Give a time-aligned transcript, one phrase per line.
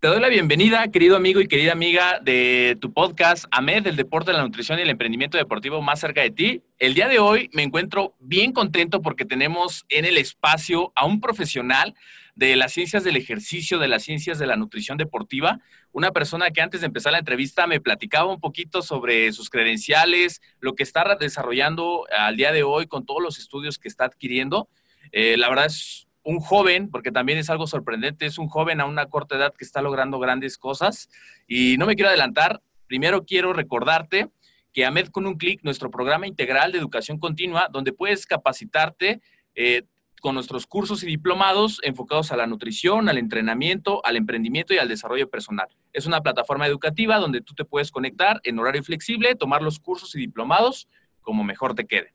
[0.00, 4.32] Te doy la bienvenida, querido amigo y querida amiga de tu podcast AMED, el deporte,
[4.32, 6.62] la nutrición y el emprendimiento deportivo más cerca de ti.
[6.78, 11.20] El día de hoy me encuentro bien contento porque tenemos en el espacio a un
[11.20, 11.96] profesional
[12.36, 15.58] de las ciencias del ejercicio, de las ciencias de la nutrición deportiva,
[15.90, 20.40] una persona que antes de empezar la entrevista me platicaba un poquito sobre sus credenciales,
[20.60, 24.68] lo que está desarrollando al día de hoy con todos los estudios que está adquiriendo.
[25.10, 28.84] Eh, la verdad es un joven, porque también es algo sorprendente, es un joven a
[28.84, 31.08] una corta edad que está logrando grandes cosas.
[31.46, 34.28] Y no me quiero adelantar, primero quiero recordarte
[34.74, 39.22] que AMED con un clic, nuestro programa integral de educación continua, donde puedes capacitarte
[39.54, 39.84] eh,
[40.20, 44.88] con nuestros cursos y diplomados enfocados a la nutrición, al entrenamiento, al emprendimiento y al
[44.88, 45.68] desarrollo personal.
[45.94, 50.14] Es una plataforma educativa donde tú te puedes conectar en horario flexible, tomar los cursos
[50.14, 50.88] y diplomados
[51.22, 52.12] como mejor te quede.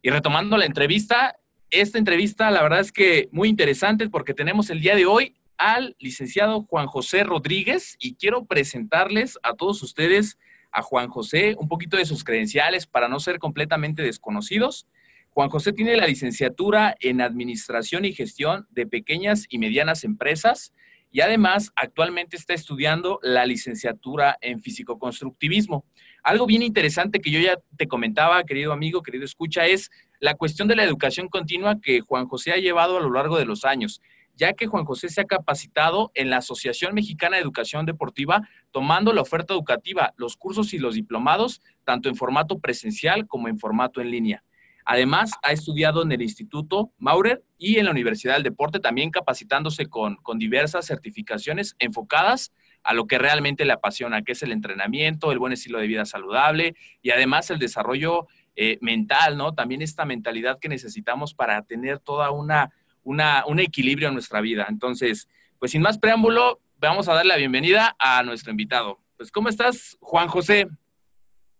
[0.00, 1.36] Y retomando la entrevista,
[1.72, 5.96] esta entrevista, la verdad es que muy interesante porque tenemos el día de hoy al
[5.98, 10.38] licenciado Juan José Rodríguez y quiero presentarles a todos ustedes
[10.70, 14.86] a Juan José, un poquito de sus credenciales para no ser completamente desconocidos.
[15.30, 20.74] Juan José tiene la licenciatura en Administración y Gestión de Pequeñas y Medianas Empresas
[21.10, 25.86] y además actualmente está estudiando la licenciatura en Físico-Constructivismo.
[26.22, 29.90] Algo bien interesante que yo ya te comentaba, querido amigo, querido escucha, es
[30.20, 33.44] la cuestión de la educación continua que Juan José ha llevado a lo largo de
[33.44, 34.00] los años,
[34.36, 39.12] ya que Juan José se ha capacitado en la Asociación Mexicana de Educación Deportiva, tomando
[39.12, 44.00] la oferta educativa, los cursos y los diplomados, tanto en formato presencial como en formato
[44.00, 44.44] en línea.
[44.84, 49.86] Además, ha estudiado en el Instituto Maurer y en la Universidad del Deporte, también capacitándose
[49.86, 55.32] con, con diversas certificaciones enfocadas a lo que realmente le apasiona, que es el entrenamiento,
[55.32, 58.26] el buen estilo de vida saludable y además el desarrollo
[58.56, 59.54] eh, mental, ¿no?
[59.54, 62.70] También esta mentalidad que necesitamos para tener toda una,
[63.02, 64.66] una, un equilibrio en nuestra vida.
[64.68, 65.28] Entonces,
[65.58, 68.98] pues sin más preámbulo, vamos a darle la bienvenida a nuestro invitado.
[69.16, 70.68] Pues, ¿cómo estás, Juan José?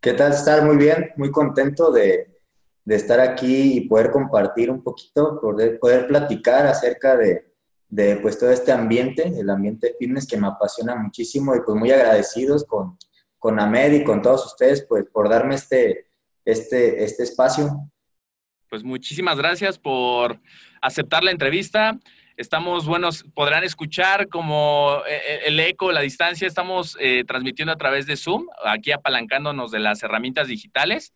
[0.00, 0.32] ¿Qué tal?
[0.32, 2.32] Estar muy bien, muy contento de,
[2.84, 7.51] de estar aquí y poder compartir un poquito, poder, poder platicar acerca de,
[7.92, 11.90] de, pues todo este ambiente, el ambiente fitness que me apasiona muchísimo y pues muy
[11.90, 12.96] agradecidos con,
[13.38, 16.06] con Ahmed y con todos ustedes pues por darme este,
[16.42, 17.70] este, este espacio.
[18.70, 20.40] Pues muchísimas gracias por
[20.80, 21.98] aceptar la entrevista.
[22.38, 27.76] Estamos, buenos, podrán escuchar como eh, eh, el eco, la distancia, estamos eh, transmitiendo a
[27.76, 31.12] través de Zoom, aquí apalancándonos de las herramientas digitales,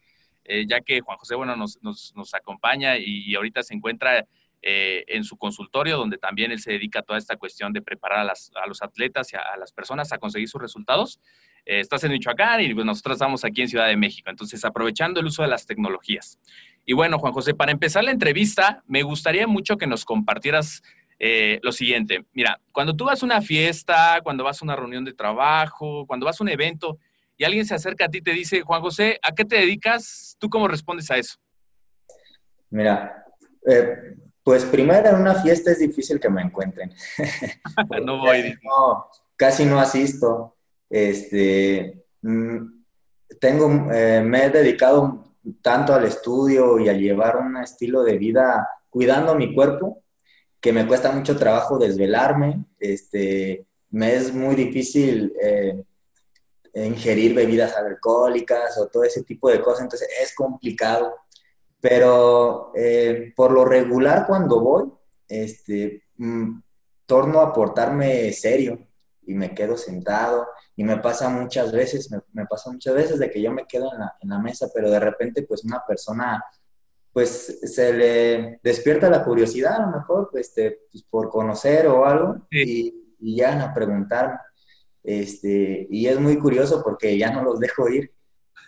[0.68, 4.24] ya que Juan José, bueno, nos, nos, nos acompaña y, ahorita se encuentra
[4.62, 8.66] en su consultorio, donde también él se dedica a toda esta cuestión de preparar a,
[8.66, 11.20] los atletas y a, a, las personas a conseguir sus resultados.
[11.66, 14.30] Eh, estás en Michoacán y pues, nosotros estamos aquí en Ciudad de México.
[14.30, 16.38] Entonces, aprovechando el uso de las tecnologías.
[16.84, 20.82] Y bueno, Juan José, para empezar la entrevista, me gustaría mucho que nos compartieras
[21.18, 22.24] eh, lo siguiente.
[22.32, 26.24] Mira, cuando tú vas a una fiesta, cuando vas a una reunión de trabajo, cuando
[26.24, 26.98] vas a un evento
[27.36, 30.36] y alguien se acerca a ti y te dice, Juan José, ¿a qué te dedicas?
[30.38, 31.36] ¿Tú cómo respondes a eso?
[32.70, 33.24] Mira,
[33.68, 34.14] eh,
[34.46, 36.94] pues primero en una fiesta es difícil que me encuentren.
[38.04, 38.56] no voy.
[38.62, 40.54] No, casi no asisto.
[40.88, 42.58] Este, mm,
[43.40, 48.69] tengo, eh, me he dedicado tanto al estudio y a llevar un estilo de vida
[48.88, 50.04] cuidando mi cuerpo,
[50.60, 55.82] que me cuesta mucho trabajo desvelarme, este, me es muy difícil eh,
[56.72, 61.16] ingerir bebidas alcohólicas o todo ese tipo de cosas, entonces es complicado.
[61.88, 64.90] Pero eh, por lo regular cuando voy,
[65.28, 66.58] este, mm,
[67.06, 68.88] torno a portarme serio
[69.24, 73.40] y me quedo sentado y me pasa muchas veces, me, pasa muchas veces de que
[73.40, 76.42] yo me quedo en la, en la, mesa, pero de repente pues una persona
[77.12, 82.04] pues se le despierta la curiosidad a lo mejor pues, este, pues por conocer o
[82.04, 84.38] algo y, y llegan a preguntarme.
[85.04, 88.10] Este, y es muy curioso porque ya no los dejo ir.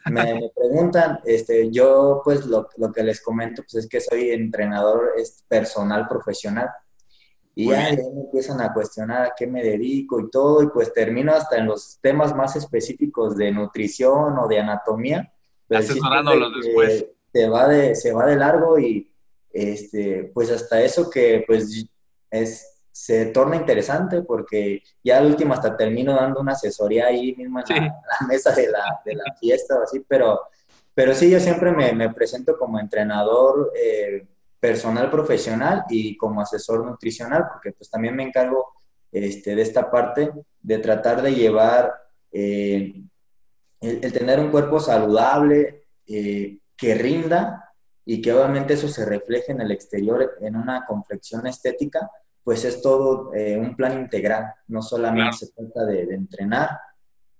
[0.06, 5.12] Me, preguntan, este, yo pues lo, lo, que les comento pues es que soy entrenador
[5.16, 6.70] es personal profesional.
[7.54, 11.32] Y ya, me empiezan a cuestionar a qué me dedico y todo, y pues termino
[11.32, 15.32] hasta en los temas más específicos de nutrición o de anatomía.
[15.68, 17.06] Asesorándolos después.
[17.32, 19.12] Se va, de, se va de largo y
[19.52, 21.86] este, pues hasta eso que pues
[22.30, 27.60] es se torna interesante porque ya al último hasta termino dando una asesoría ahí mismo
[27.60, 30.40] en la, mesa de la, de la, fiesta o así, pero,
[30.94, 34.26] pero sí, yo siempre me, me presento como entrenador eh,
[34.58, 38.66] personal profesional y como asesor nutricional, porque pues también me encargo
[39.12, 41.94] este, de esta parte de tratar de llevar
[42.32, 43.00] eh,
[43.80, 47.72] el, tener un cuerpo saludable, eh, que rinda
[48.04, 52.10] y que obviamente eso se refleje en el exterior en una complexión estética,
[52.48, 54.54] pues es todo eh, un plan integral.
[54.68, 56.80] No solamente se trata de, entrenar,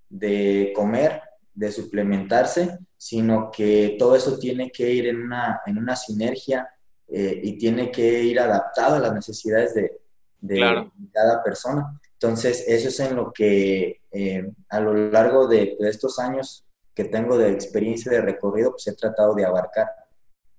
[0.07, 5.95] de comer, de suplementarse, sino que todo eso tiene que ir en una, en una
[5.95, 6.69] sinergia
[7.07, 9.99] eh, y tiene que ir adaptado a las necesidades de,
[11.11, 11.99] cada persona.
[12.13, 17.05] Entonces, eso es en lo que eh, a lo largo de, de, estos años que
[17.05, 19.87] tengo de experiencia de recorrido, pues he tratado de abarcar.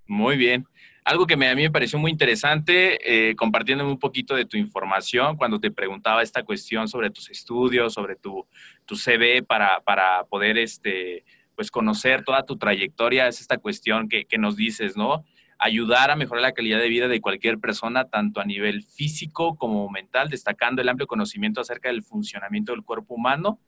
[0.08, 0.66] Muy bien.
[1.10, 5.36] Algo que a mí me pareció muy interesante, eh, compartiéndome un poquito de tu información,
[5.36, 8.46] cuando te preguntaba esta cuestión sobre tus estudios, sobre tu,
[8.86, 11.24] tu CV para, para poder este,
[11.56, 15.24] pues conocer toda tu trayectoria, es esta cuestión que, que nos dices, ¿no?
[15.58, 19.90] ayudar a mejorar la calidad de vida de cualquier persona, tanto a nivel físico como
[19.90, 23.58] mental, destacando el amplio conocimiento acerca del funcionamiento del cuerpo humano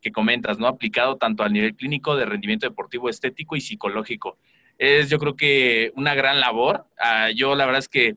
[0.00, 0.66] que comentas, ¿no?
[0.66, 4.36] Aplicado tanto a nivel clínico, de rendimiento deportivo, estético y psicológico
[4.78, 6.86] es yo creo que una gran labor.
[6.98, 8.16] Ah, yo la verdad es que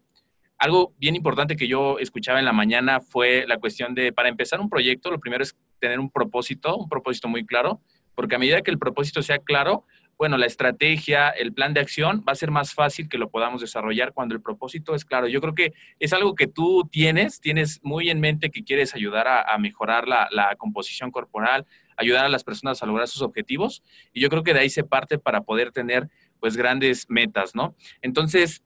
[0.57, 4.59] algo bien importante que yo escuchaba en la mañana fue la cuestión de, para empezar
[4.59, 7.81] un proyecto, lo primero es tener un propósito, un propósito muy claro,
[8.13, 9.85] porque a medida que el propósito sea claro,
[10.17, 13.61] bueno, la estrategia, el plan de acción va a ser más fácil que lo podamos
[13.61, 15.29] desarrollar cuando el propósito es claro.
[15.29, 19.29] Yo creo que es algo que tú tienes, tienes muy en mente que quieres ayudar
[19.29, 21.65] a, mejorar la, la, composición corporal,
[21.95, 23.81] ayudar a las personas a lograr sus objetivos.
[24.11, 26.09] Y yo creo que de ahí se parte para poder tener
[26.39, 27.75] pues grandes metas, ¿no?
[28.01, 28.63] Entonces,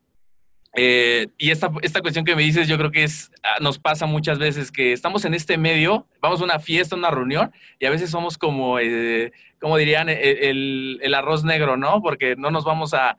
[0.75, 4.07] eh, y esta, esta cuestión que me dices, yo creo que es, ah, nos pasa
[4.07, 7.91] muchas veces que estamos en este medio, vamos a una fiesta, una reunión, y a
[7.91, 12.01] veces somos como, eh, como dirían, e, el, arroz negro, ¿no?
[12.01, 13.17] Porque no nos vamos a,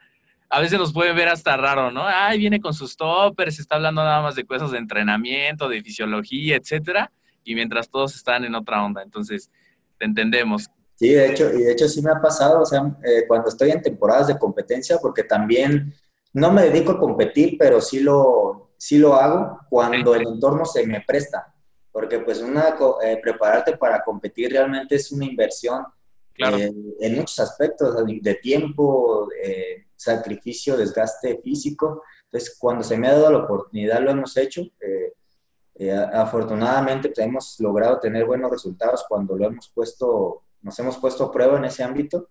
[0.51, 2.05] a veces nos puede ver hasta raro, ¿no?
[2.07, 6.57] Ay, viene con sus toppers, está hablando nada más de cosas de entrenamiento, de fisiología,
[6.57, 7.13] etcétera,
[7.45, 9.03] y mientras todos están en otra onda.
[9.03, 9.51] Entonces,
[9.99, 10.71] te entendemos.
[10.95, 13.71] Sí, de hecho, y de hecho sí me ha pasado, o sea, eh, cuando estoy
[13.71, 15.93] en temporadas de competencia, porque también
[16.33, 20.87] no me dedico a competir, pero sí lo, sí lo hago cuando el entorno se
[20.87, 21.53] me presta,
[21.91, 25.85] porque pues una, eh, prepararte para competir realmente es una inversión
[26.37, 26.71] eh,
[27.01, 29.29] en muchos aspectos, de tiempo,
[29.97, 32.03] sacrificio, desgaste físico.
[32.25, 34.63] Entonces, cuando se me ha dado la oportunidad, lo hemos hecho.
[36.13, 41.33] afortunadamente, pues, hemos logrado tener buenos resultados cuando lo hemos puesto nos hemos puesto a
[41.33, 42.31] prueba en ese ámbito.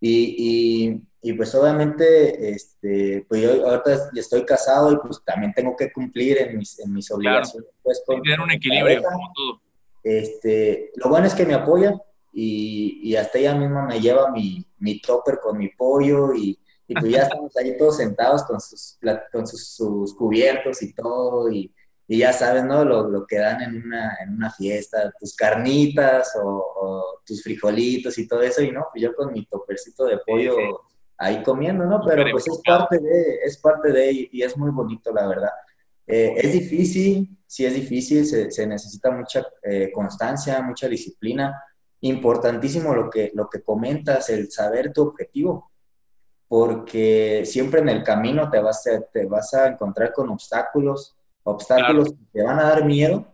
[0.00, 5.90] Y, y, pues obviamente, este, pues yo ahorita estoy casado y pues también tengo que
[5.92, 7.70] cumplir en mis, en mis obligaciones.
[7.82, 9.60] Pues, tener un equilibrio como todo.
[10.02, 11.94] Este, lo bueno es que me apoya
[12.32, 16.94] y, y hasta ella misma me lleva mi, mi topper con mi pollo y, y
[16.94, 18.98] pues ya estamos ahí todos sentados con sus,
[19.32, 21.72] con sus, sus cubiertos y todo y,
[22.06, 22.84] y ya sabes, ¿no?
[22.84, 28.28] Lo, lo que dan en una, en una, fiesta, tus carnitas o, tus frijolitos y
[28.28, 30.56] todo eso, y no, pues yo con mi topercito de pollo
[31.16, 32.02] ahí comiendo, ¿no?
[32.06, 35.50] Pero pues es parte de, es parte de, y es muy bonito, la verdad.
[36.06, 41.62] Eh, es difícil, sí es difícil, se, se necesita mucha eh, constancia, mucha disciplina.
[42.00, 45.70] Importantísimo lo que, lo que comentas, el saber tu objetivo,
[46.46, 51.13] porque siempre en el camino te vas a, te vas a encontrar con obstáculos,
[51.44, 53.26] obstáculos que te van a dar miedo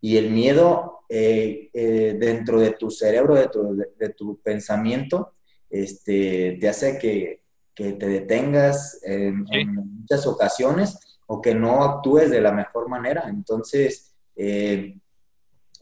[0.00, 5.34] y el miedo eh, eh, dentro de tu cerebro, de tu, de, tu pensamiento,
[5.70, 7.42] este, te hace que,
[7.74, 13.24] que te detengas en, muchas ocasiones o que no actúes de la mejor manera.
[13.28, 14.98] Entonces, eh,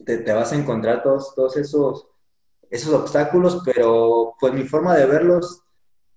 [0.03, 2.07] te, te, vas a encontrar todos, todos esos,
[2.69, 5.61] esos obstáculos, pero pues mi forma de verlos,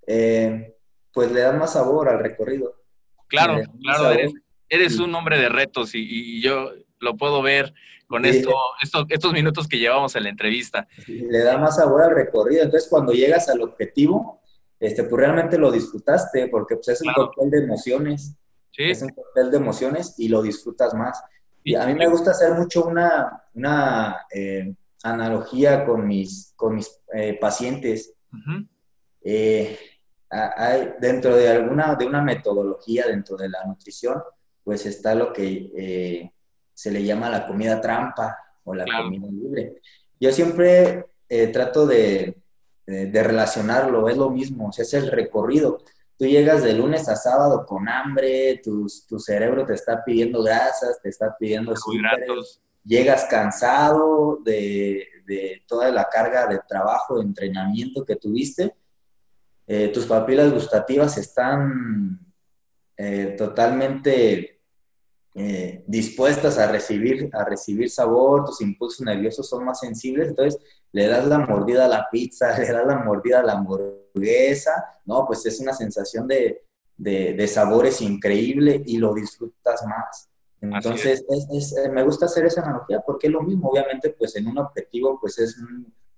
[0.07, 2.75] pues le da más sabor al recorrido.
[3.27, 4.33] Claro, claro, eres,
[4.69, 7.75] eres, un hombre de retos y, y yo lo puedo ver
[8.09, 8.55] con esto,
[9.11, 10.89] estos minutos que llevamos en la entrevista.
[11.07, 12.63] Le da más sabor al recorrido.
[12.65, 14.41] Entonces, cuando llegas al objetivo,
[14.81, 18.35] este, pues realmente lo disfrutaste, porque pues, es un cóctel de emociones.
[18.71, 18.85] ¿Sí?
[18.85, 21.23] Es un cóctel de emociones y lo disfrutas más.
[21.63, 26.91] Y a mí me gusta hacer mucho una, una eh, analogía con mis, con mis
[27.13, 28.15] eh, pacientes.
[29.23, 29.79] Eh,
[30.31, 34.23] hay, dentro de alguna, de una metodología dentro de la nutrición,
[34.69, 36.31] pues está lo que
[36.75, 39.81] se le llama la comida trampa o la comida libre.
[40.21, 42.37] Yo siempre eh, trato de,
[42.87, 45.79] de, relacionarlo, es lo mismo, o sea, es el recorrido.
[46.19, 51.01] Tú llegas de lunes a sábado con hambre, tu, tu cerebro te está pidiendo grasas,
[51.03, 52.61] te está pidiendo hidratos.
[52.85, 58.75] Llegas cansado de, de, toda la carga de trabajo, de entrenamiento que tuviste.
[59.67, 62.21] Eh, tus papilas gustativas están
[62.99, 64.58] eh, totalmente
[65.41, 71.07] eh, dispuestas a recibir, a recibir sabor, tus impulsos nerviosos son más sensibles, entonces le
[71.07, 74.73] das la mordida a la pizza, le das la mordida a la hamburguesa,
[75.05, 76.65] no, pues es una sensación de,
[76.97, 80.29] de, sabores increíble y lo disfrutas más.
[80.61, 84.59] Entonces, eh, me gusta hacer esa analogía porque es lo mismo, obviamente, pues en un
[84.59, 85.57] objetivo, pues es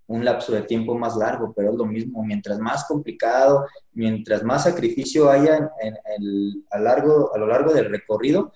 [0.09, 4.65] un, lapso de tiempo más largo, pero es lo mismo, mientras más complicado, mientras más
[4.65, 8.51] sacrificio haya en, el, a, largo, a lo largo del recorrido,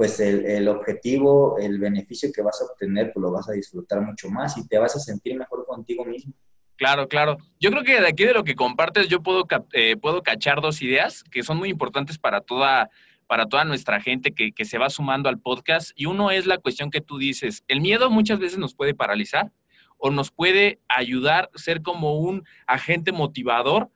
[0.00, 4.30] pues el, objetivo, el beneficio que vas a obtener, pues lo vas a disfrutar mucho
[4.30, 6.32] más y te vas a sentir mejor contigo mismo.
[6.76, 7.36] Claro, claro.
[7.60, 10.80] Yo creo que de aquí de lo que compartes yo puedo, eh, puedo cachar dos
[10.80, 12.88] ideas que son muy importantes para toda,
[13.26, 15.90] para toda nuestra gente que, que se va sumando al podcast.
[15.94, 19.52] Y uno es la cuestión que tú dices, el miedo muchas veces nos puede paralizar
[19.98, 23.90] o nos puede ayudar a ser como un agente motivador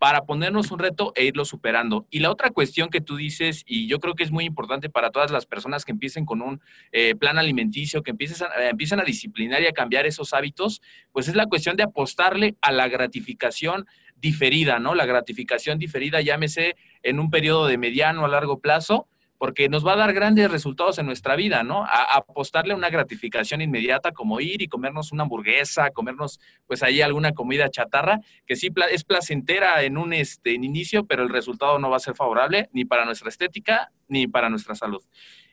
[0.00, 2.06] para ponernos un reto e irlo superando.
[2.08, 5.10] Y la otra cuestión que tú dices, y yo creo que es muy importante para
[5.10, 8.98] todas las personas que empiecen con un eh, plan alimenticio, que empiecen a, eh, empiezan
[9.00, 10.80] a disciplinar y a cambiar esos hábitos,
[11.12, 14.94] pues es la cuestión de apostarle a la gratificación diferida, ¿no?
[14.94, 19.06] La gratificación diferida, llámese en un periodo de mediano a largo plazo,
[19.40, 21.82] porque nos va a dar grandes resultados en nuestra vida, ¿no?
[21.86, 27.32] A, apostarle una gratificación inmediata como ir y comernos una hamburguesa, comernos pues ahí alguna
[27.32, 31.96] comida chatarra, que sí es placentera en un este, inicio, pero el resultado no va
[31.96, 35.02] a ser favorable ni para nuestra estética ni para nuestra salud.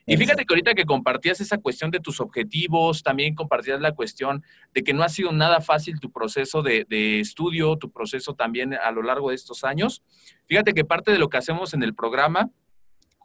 [0.05, 4.43] Y fíjate que ahorita que compartías esa cuestión de tus objetivos, también compartías la cuestión
[4.73, 8.73] de que no ha sido nada fácil tu proceso de, de, estudio, tu proceso también
[8.73, 10.03] a lo largo de estos años.
[10.45, 12.51] Fíjate que parte de lo que hacemos en el programa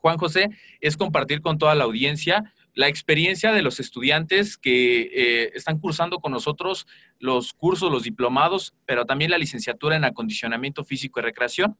[0.02, 5.52] Juan José, es compartir con toda la audiencia la experiencia de los estudiantes que eh,
[5.54, 6.86] están cursando con nosotros
[7.18, 11.78] los cursos, los diplomados, pero también la licenciatura en acondicionamiento físico y recreación.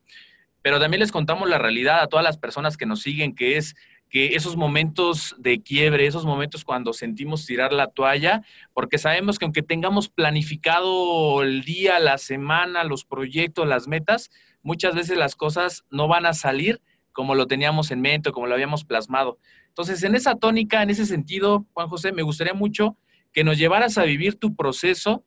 [0.60, 3.74] Pero también les contamos la realidad a todas las personas que nos siguen, que es
[4.10, 8.42] que esos momentos de quiebre, esos momentos cuando sentimos tirar la toalla,
[8.74, 14.30] porque sabemos que aunque tengamos planificado el día, la semana, los proyectos, las metas,
[14.62, 18.54] muchas veces las cosas no van a salir como lo teníamos en mente, como lo
[18.54, 19.38] habíamos plasmado.
[19.68, 22.96] Entonces, en esa tónica, en ese sentido, Juan José, me gustaría mucho
[23.32, 25.24] que nos llevaras a vivir tu proceso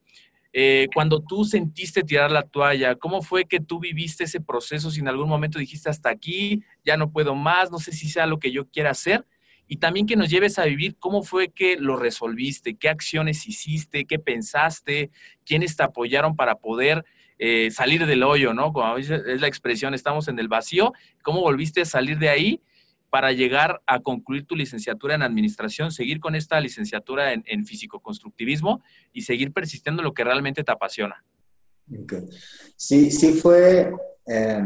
[0.54, 2.96] eh, cuando tú sentiste tirar la toalla.
[2.96, 4.89] ¿Cómo fue que tú viviste ese proceso?
[4.89, 8.25] Si en algún momento dijiste hasta aquí, ya no puedo más, no sé si sea
[8.25, 9.25] lo que yo quiera hacer.
[9.68, 14.06] Y también que nos lleves a vivir cómo fue que lo resolviste, qué acciones hiciste,
[14.06, 15.10] qué pensaste,
[15.44, 17.04] quiénes te apoyaron para poder
[17.38, 18.72] eh, salir del hoyo, ¿no?
[18.72, 20.94] Como es la expresión, estamos en el vacío.
[21.24, 22.62] ¿Cómo volviste a salir de ahí
[23.10, 28.82] para llegar a concluir tu licenciatura en administración, seguir con esta licenciatura en, físico-constructivismo
[29.13, 31.24] y seguir persistiendo en lo que realmente te apasiona?
[32.75, 33.94] Sí, sí fue,
[34.27, 34.63] eh,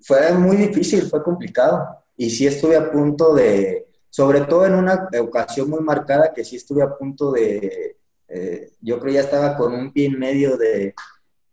[0.00, 1.86] fue muy difícil, fue complicado.
[2.16, 6.56] Y sí estuve a punto de, sobre todo en una ocasión muy marcada, que sí
[6.56, 7.96] estuve a punto de,
[8.28, 10.94] eh, yo creo ya estaba con un pie en medio de,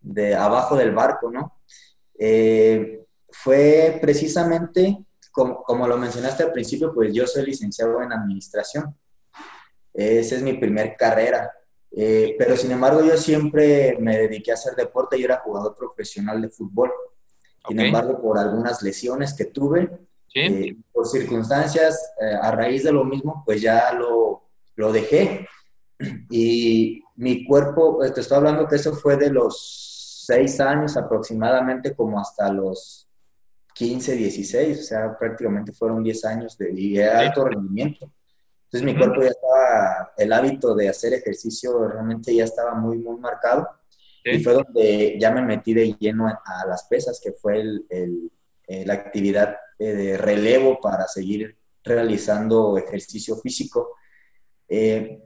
[0.02, 1.62] de abajo del barco, ¿no?
[2.18, 8.96] Eh, fue precisamente, como, como, lo mencionaste al principio, pues yo soy licenciado en administración.
[9.94, 11.52] Esa es mi primer carrera.
[11.92, 15.20] Eh, pero sin embargo, yo siempre me dediqué a hacer deporte.
[15.20, 16.92] Yo era jugador profesional de fútbol.
[17.68, 19.90] Sin embargo, por algunas lesiones que tuve,
[20.34, 25.48] eh, por circunstancias, a raíz de lo mismo, pues ya lo, lo dejé.
[26.30, 29.91] y mi cuerpo, te estoy hablando que eso fue de los
[30.26, 33.08] seis años aproximadamente como hasta los
[33.74, 38.12] 15, 16, o sea, prácticamente fueron 10 años de, alto rendimiento.
[38.66, 43.18] Entonces mi cuerpo ya estaba, el hábito de hacer ejercicio realmente ya estaba muy, muy
[43.18, 43.68] marcado.
[44.24, 48.32] Y fue donde ya me metí de lleno a, las pesas, que fue el,
[48.68, 53.96] eh, la actividad eh, de relevo para seguir realizando ejercicio físico.
[54.70, 55.24] Eh,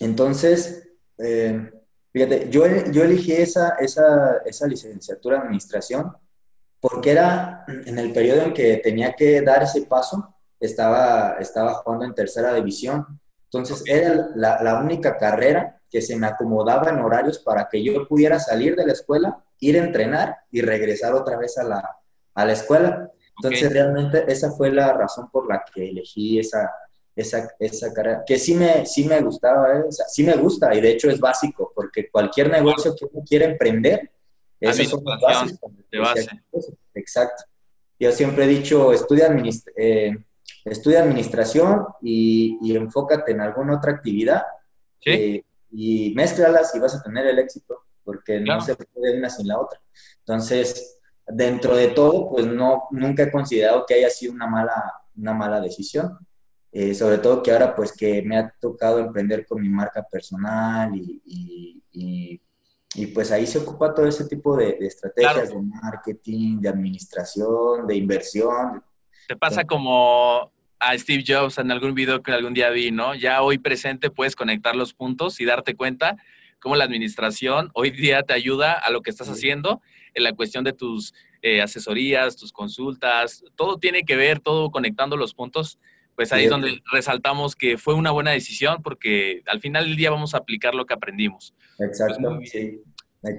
[0.00, 0.88] entonces,
[2.12, 6.16] fíjate, yo, yo elegí esa, esa, esa licenciatura en administración
[6.80, 12.04] porque era en el periodo en que tenía que dar ese paso, estaba, estaba jugando
[12.04, 13.20] en tercera división.
[13.44, 18.06] Entonces era la, la, única carrera que se me acomodaba en horarios para que yo
[18.06, 21.96] pudiera salir de la escuela, ir a entrenar y regresar otra vez a la,
[22.34, 23.10] a la escuela.
[23.36, 26.70] Entonces realmente esa fue la razón por la que elegí esa,
[27.16, 29.84] esa, esa carrera, que sí me, sí me gustaba, ¿eh?
[29.88, 31.67] o sea, sí me gusta y de hecho es básico,
[31.98, 34.10] porque cualquier negocio que uno quiera emprender,
[34.60, 35.58] esos son los
[35.90, 36.28] De base.
[36.94, 37.44] Exacto.
[37.98, 39.28] Yo siempre he dicho, estudia,
[39.76, 40.16] eh,
[40.64, 44.42] estudia administración y, y, enfócate en alguna otra actividad
[45.04, 49.48] eh, y mézclalas y vas a tener el éxito, porque no se puede una sin
[49.48, 49.80] la otra.
[50.20, 55.34] Entonces, dentro de todo, pues no, nunca he considerado que haya sido una mala, una
[55.34, 56.16] mala decisión.
[56.70, 60.94] Eh, sobre todo que ahora pues que me ha tocado emprender con mi marca personal
[60.94, 62.40] y, y
[62.94, 67.96] y pues ahí se ocupa todo ese tipo de, estrategias de marketing, de administración, de
[67.96, 68.82] inversión.
[69.26, 73.14] Te pasa como a Steve Jobs en algún video que algún día vi, ¿no?
[73.14, 76.16] Ya hoy presente puedes conectar los puntos y darte cuenta
[76.60, 79.82] cómo la administración hoy día te ayuda a lo que estás haciendo
[80.14, 85.16] en la cuestión de tus eh, asesorías, tus consultas, todo tiene que ver, todo conectando
[85.16, 85.78] los puntos,
[86.18, 90.10] pues ahí es donde resaltamos que fue una buena decisión porque al final del día
[90.10, 91.54] vamos a aplicar lo que aprendimos.
[91.78, 92.80] Exacto, pues sí.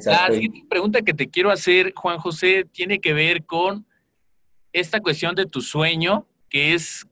[0.05, 3.85] La siguiente pregunta que te quiero hacer, Juan José, tiene que ver con
[4.71, 7.05] esta cuestión de tu sueño, que es,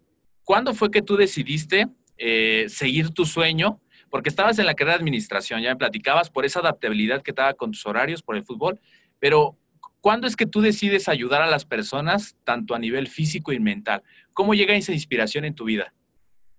[0.46, 3.82] ¿cuándo fue que tú decidiste eh, seguir tu sueño?
[4.10, 7.54] Porque estabas en la carrera de administración, ya me platicabas por esa adaptabilidad que estaba
[7.56, 8.80] con tus horarios, por el fútbol,
[9.20, 9.58] pero
[10.00, 14.02] ¿cuándo es que tú decides ayudar a las personas, tanto a nivel físico y mental?
[14.38, 15.92] ¿Cómo llega esa inspiración en tu vida?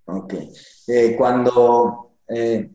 [0.07, 0.35] Ok.
[0.89, 2.69] Eh, cuando eh,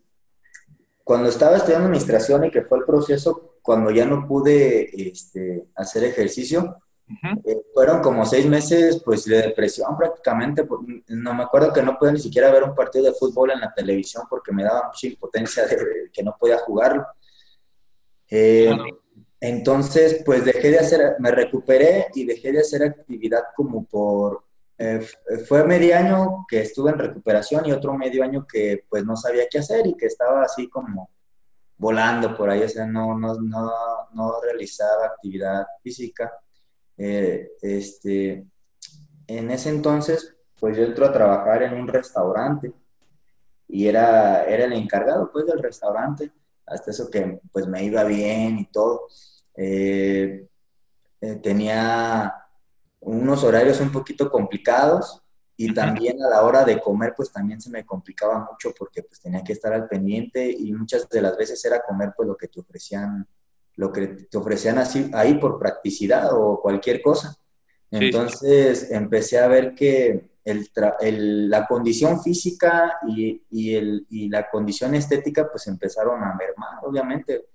[1.03, 6.05] cuando estaba estudiando administración y que fue el proceso, cuando ya no pude este, hacer
[6.05, 6.77] ejercicio,
[7.43, 10.65] eh, fueron como seis meses pues de depresión prácticamente.
[11.09, 13.73] No me acuerdo que no pude ni siquiera ver un partido de fútbol en la
[13.73, 17.05] televisión porque me daba mucha impotencia de que no podía jugarlo.
[19.41, 24.45] Entonces, pues dejé de hacer, me recuperé y dejé de hacer actividad como por
[24.77, 25.05] eh,
[25.47, 29.47] fue medio año que estuve en recuperación y otro medio año que pues no sabía
[29.49, 31.09] qué hacer y que estaba así como
[31.77, 33.71] volando por ahí, o sea, no, no, no,
[34.13, 36.31] no realizaba actividad física.
[36.97, 38.45] Eh, este,
[39.27, 42.71] en ese entonces, pues yo entro a trabajar en un restaurante
[43.67, 46.31] y era, era el encargado pues del restaurante,
[46.65, 49.07] hasta eso que pues me iba bien y todo.
[49.55, 50.47] Eh,
[51.41, 52.42] tenía
[53.05, 55.21] unos horarios un poquito complicados
[55.55, 59.19] y también a la hora de comer pues también se me complicaba mucho porque pues
[59.19, 62.47] tenía que estar al pendiente y muchas de las veces era comer pues lo que
[62.47, 63.27] te ofrecían
[63.75, 67.35] lo que te ofrecían así ahí por practicidad o cualquier cosa.
[67.89, 74.95] Entonces empecé a ver que el, la condición física y, y, el, y la condición
[74.95, 77.45] estética pues empezaron a mermar, obviamente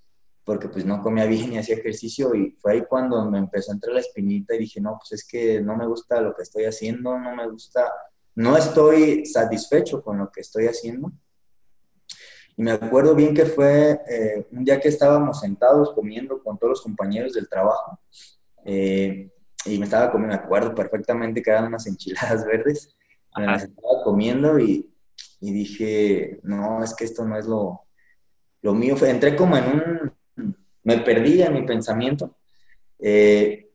[0.49, 3.75] porque pues no comía bien y hacía ejercicio y fue ahí cuando me empezó a
[3.75, 6.65] entrar la espinita y dije, no, pues es que no me gusta lo que estoy
[6.65, 7.93] haciendo, no me gusta,
[8.35, 11.13] no estoy satisfecho con lo que estoy haciendo.
[12.57, 16.71] Y me acuerdo bien que fue eh, un día que estábamos sentados comiendo con todos
[16.71, 18.01] los compañeros del trabajo
[18.65, 19.31] eh,
[19.67, 22.97] y me estaba comiendo, me acuerdo perfectamente que eran unas enchiladas verdes,
[23.37, 24.91] me las estaba comiendo y,
[25.41, 27.83] y, dije, no, es que esto no es lo,
[28.63, 28.97] lo mío.
[29.05, 30.18] Entré como en un
[30.89, 32.35] me perdí en mi pensamiento.
[32.99, 33.71] Eh,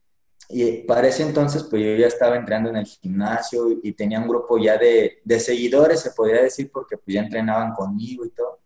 [0.48, 4.26] y para ese entonces, pues yo ya estaba entrando en el gimnasio y, tenía un
[4.26, 8.58] grupo ya de, de, seguidores, se podría decir, porque pues ya entrenaban conmigo y todo.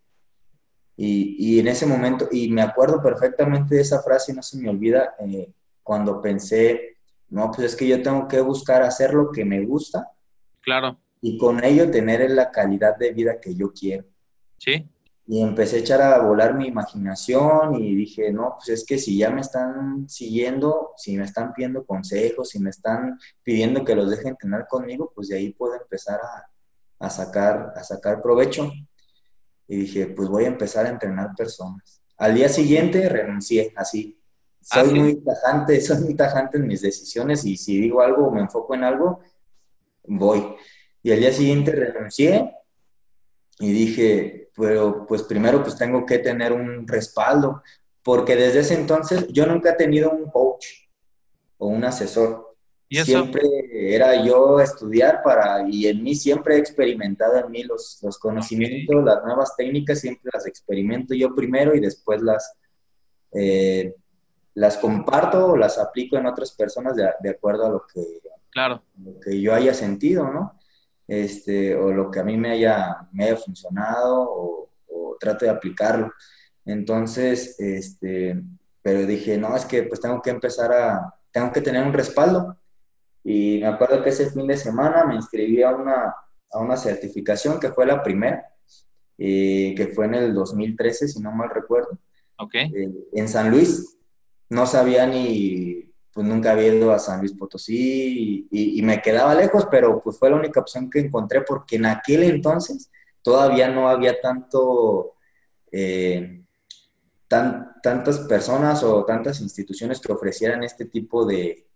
[0.97, 4.71] Y, y, en ese momento, y me acuerdo perfectamente de esa frase, no se me
[4.71, 6.97] olvida, eh, cuando pensé,
[7.29, 10.11] no, pues es que yo tengo que buscar hacer lo que me gusta.
[10.63, 10.99] Claro.
[11.21, 14.07] Y con ello tener la calidad de vida que yo quiero.
[14.57, 14.89] Sí
[15.31, 19.19] y empecé a echar a volar mi imaginación y dije, no, pues es que si
[19.19, 24.09] ya me están siguiendo, si me están pidiendo consejos, si me están pidiendo que los
[24.09, 28.73] dejen tener conmigo, pues de ahí puedo empezar a, a sacar, a sacar provecho.
[29.67, 32.01] y dije, pues voy a empezar a entrenar personas.
[32.17, 34.19] Al día siguiente renuncié, así.
[34.62, 34.95] Soy ¿Ah, sí?
[34.95, 38.75] muy tajante, soy muy tajante en mis decisiones y si digo algo o me enfoco
[38.75, 39.21] en algo,
[40.05, 40.57] voy.
[41.03, 42.51] Y al día siguiente renuncié
[43.61, 47.62] y dije, pero pues primero pues tengo que tener un respaldo,
[48.03, 50.66] porque desde ese entonces yo nunca he tenido un coach
[51.59, 52.57] o un asesor.
[52.90, 53.07] ¿Y eso?
[53.07, 53.42] Siempre
[53.94, 59.05] era yo estudiar para, y en mí siempre he experimentado en mí los, los conocimientos,
[59.05, 62.55] las nuevas técnicas, siempre las experimento yo primero y después las,
[63.33, 63.94] eh,
[64.55, 68.03] las comparto o las aplico en otras personas de, de acuerdo a lo que,
[68.51, 68.83] Claro.
[69.05, 70.58] lo que yo haya sentido, ¿no?
[71.09, 75.51] Este, o lo que a mí me haya, me haya funcionado o, o trato de
[75.51, 76.12] aplicarlo.
[76.66, 78.40] Entonces, este,
[78.83, 82.57] pero dije, no, es que pues tengo que empezar a, tengo que tener un respaldo.
[83.25, 86.14] Y me acuerdo que ese fin de semana me inscribí a una,
[86.53, 88.44] a una certificación que fue la primera,
[89.16, 91.99] eh, que fue en el 2013, si no mal recuerdo,
[92.37, 92.55] Ok.
[92.55, 93.97] eh, en San Luis.
[94.51, 95.88] No sabía ni,
[96.18, 100.28] pues nunca había ido a San Luis Potosí y, me quedaba lejos, pero pues fue
[100.28, 102.90] la única opción que encontré porque en aquel entonces
[103.22, 105.14] todavía no había tanto,
[105.70, 106.42] eh,
[107.28, 111.68] tan, tantas personas o tantas instituciones que ofrecieran este tipo de,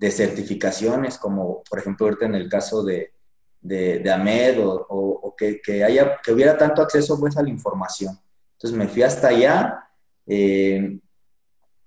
[0.00, 3.12] certificaciones, como por ejemplo ahorita en el caso de,
[3.60, 8.18] de, Ahmed, o, que hubiera tanto acceso pues a la información.
[8.54, 9.90] Entonces me fui hasta allá
[10.26, 10.98] eh,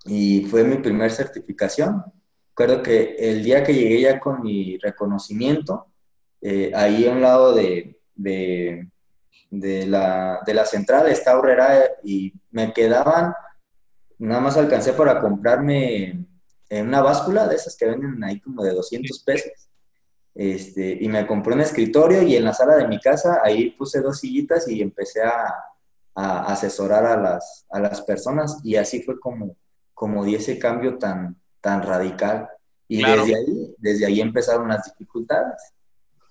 [0.09, 2.03] y fue mi primer certificación.
[2.49, 5.87] Recuerdo que el día que llegué ya con mi reconocimiento,
[6.41, 8.89] eh, ahí a un lado de, de,
[9.51, 13.33] de la, de la central está Aurrera y me quedaban,
[14.17, 16.25] nada más alcancé para comprarme
[16.69, 19.51] eh, una báscula de esas que venden ahí como de 200 pesos.
[20.33, 24.01] Este, y me compré un escritorio y en la sala de mi casa ahí puse
[24.01, 25.53] dos sillitas y empecé a,
[26.15, 29.55] a asesorar a las, a las personas y así fue como,
[29.99, 32.47] como di ese cambio tan, tan radical.
[32.87, 33.25] Y Claro.
[33.25, 35.73] desde ahí, desde ahí empezaron las dificultades.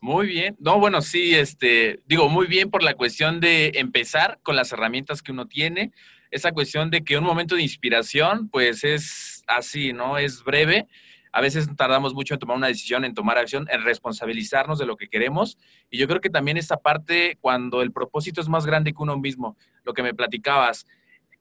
[0.00, 0.56] Muy bien.
[0.58, 5.20] No, bueno, sí, este, digo, muy bien por la cuestión de empezar con las herramientas
[5.20, 5.92] que uno tiene.
[6.30, 10.16] Esa cuestión de que un momento de inspiración, pues es así, ¿no?
[10.16, 10.88] Es breve.
[11.30, 14.96] A veces tardamos mucho en tomar una decisión, en tomar acción, en responsabilizarnos de lo
[14.96, 15.58] que queremos.
[15.90, 19.18] Y yo creo que también esta parte, cuando el propósito es más grande que uno
[19.18, 20.86] mismo, lo que me platicabas,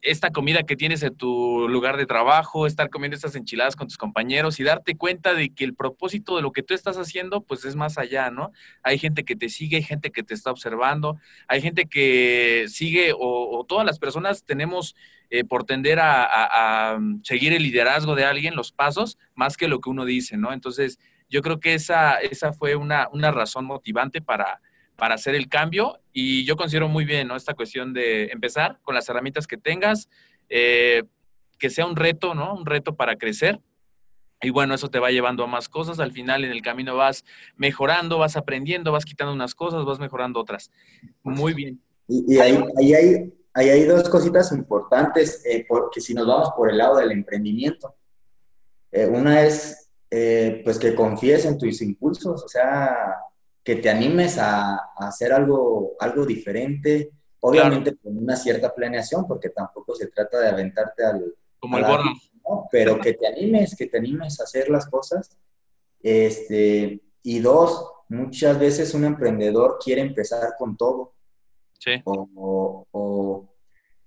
[0.02, 3.98] esta comida que tienes en tu lugar de trabajo, estar comiendo estas enchiladas con tus
[3.98, 7.66] compañeros y darte cuenta de que el propósito de lo que tú estás haciendo, pues
[7.66, 8.52] es más allá, ¿no?
[8.84, 13.12] Hay gente que te sigue, hay gente que te está observando, hay gente que sigue
[13.14, 14.96] o, o todas las personas tenemos
[15.30, 19.68] eh, por tender a, a- a seguir el liderazgo de alguien, los pasos, más que
[19.68, 20.54] lo que uno dice, ¿no?
[20.54, 24.62] Entonces, yo creo que esa, esa fue una, una razón motivante para,
[24.98, 27.36] para hacer el cambio y yo considero muy bien, ¿no?
[27.36, 30.10] Esta cuestión de empezar con las herramientas que tengas,
[30.50, 31.04] eh,
[31.60, 32.54] que sea un reto, ¿no?
[32.56, 33.62] Un reto para crecer.
[34.42, 36.00] Y bueno, eso te va llevando a más cosas.
[36.00, 37.24] Al final en el camino vas
[37.56, 40.72] mejorando, vas aprendiendo, vas quitando unas cosas, vas mejorando otras.
[41.22, 41.80] Muy bien.
[42.08, 47.12] Y, ahí, hay, dos cositas importantes, eh, porque si nos vamos por el lado del
[47.12, 47.96] emprendimiento,
[48.92, 49.84] eh, una es
[50.64, 52.96] pues que confíes en tus impulsos, o sea,
[53.68, 59.50] que te animes a, a hacer algo, algo diferente, obviamente con una cierta planeación, porque
[59.50, 62.12] tampoco se trata de aventarte al, Como el borno.
[62.48, 62.66] ¿no?
[62.72, 65.38] Pero que te animes, que te animes a hacer las cosas.
[66.02, 71.14] Este, y dos, muchas veces un emprendedor quiere empezar con todo
[71.78, 73.54] Sí, o, o- o,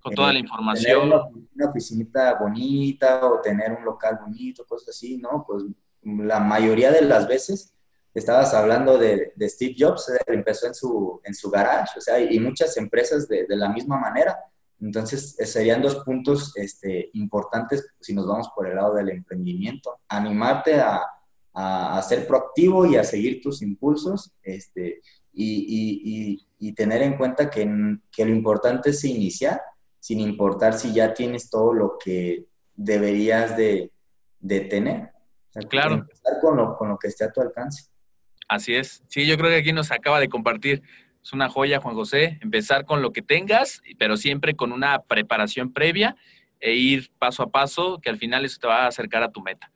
[0.01, 1.03] con toda eh, la tener información.
[1.07, 1.23] una,
[1.55, 5.45] una oficinita bonita o tener un local bonito, cosas así, ¿no?
[5.47, 5.65] Pues
[6.03, 7.75] la mayoría de las veces
[8.15, 12.19] estabas hablando de, de Steve Jobs, eh, empezó en su, en su garage, o sea,
[12.21, 14.39] y muchas empresas de, de la misma manera.
[14.81, 20.01] Entonces, eh, serían dos puntos este, importantes si nos vamos por el lado del emprendimiento.
[20.09, 21.03] Animarte a,
[21.53, 25.01] a, a ser proactivo y a seguir tus impulsos este,
[25.33, 26.01] y, y-
[26.33, 27.67] y- y tener en cuenta que,
[28.11, 29.63] que lo importante es iniciar,
[29.99, 33.93] sin importar si ya tienes todo lo que deberías de,
[34.41, 35.05] de tener.
[35.05, 35.95] O sea, Claro.
[35.95, 37.85] Empezar con lo, con lo que esté a tu alcance.
[38.51, 39.05] Así es.
[39.07, 40.83] Sí, yo creo que aquí nos acaba de compartir.
[41.23, 42.41] Es una joya, Juan José.
[42.43, 46.17] Empezar con lo que tengas, pero siempre con una preparación previa
[46.59, 49.41] e ir paso a paso, que al final eso te va a acercar a tu
[49.41, 49.71] meta.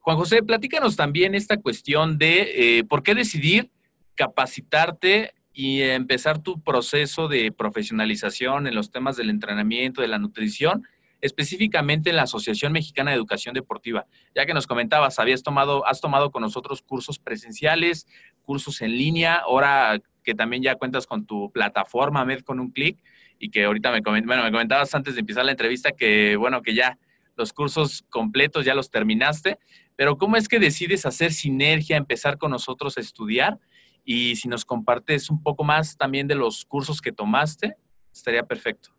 [0.00, 3.70] Juan José, platícanos también esta cuestión de eh, por qué decidir
[4.16, 10.82] capacitarte y empezar tu proceso de profesionalización en los temas del entrenamiento, de la nutrición,
[11.20, 14.06] específicamente en la Asociación Mexicana de Educación Deportiva.
[14.34, 18.06] Ya que nos comentabas, habías tomado, has tomado con nosotros cursos presenciales,
[18.42, 22.98] cursos en línea, ahora que también ya cuentas con tu plataforma Med con un clic
[23.38, 26.74] y que ahorita me, bueno, me comentabas antes de empezar la entrevista que, bueno, que
[26.74, 26.98] ya
[27.36, 29.58] los cursos completos ya los terminaste,
[29.94, 33.58] pero ¿cómo es que decides hacer sinergia, empezar con nosotros a estudiar?
[34.04, 37.76] Y si nos compartes un poco más también de los cursos que tomaste,
[38.12, 38.95] estaría perfecto.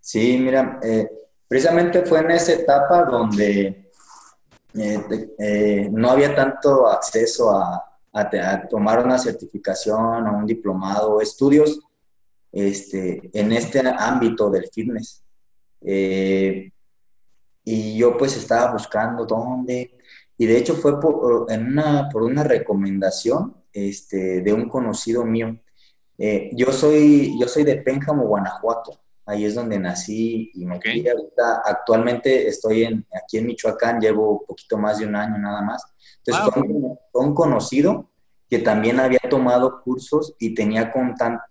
[0.00, 1.08] Sí, mira, eh,
[1.46, 3.90] precisamente fue en esa etapa donde
[4.74, 7.86] eh, eh, no había tanto acceso a,
[8.68, 11.78] tomar una certificación o un diplomado estudios
[12.50, 15.22] este, en este ámbito del fitness.
[17.64, 19.96] y yo pues estaba buscando dónde,
[20.36, 25.56] y de hecho fue por, una, por una recomendación este, de un conocido mío.
[26.18, 31.06] yo, soy, yo soy de Pénjamo, Guanajuato ahí es donde nací y me okay.
[31.06, 35.82] Ahorita, actualmente estoy en, aquí en Michoacán, llevo poquito más de un año nada más.
[36.24, 36.52] Entonces,
[37.12, 38.10] fue, un, conocido
[38.48, 40.92] que también había tomado cursos y tenía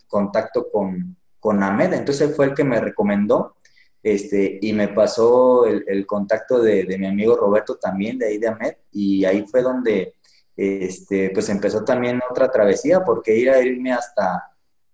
[0.08, 1.94] contacto con, con Ahmed.
[1.94, 3.56] Entonces, fue el que me recomendó
[4.02, 8.48] este, y me pasó el, contacto de, de, mi amigo Roberto también, de ahí de
[8.48, 10.14] Ahmed, y ahí fue donde
[10.56, 14.50] este, pues empezó también otra travesía, porque ir a irme hasta,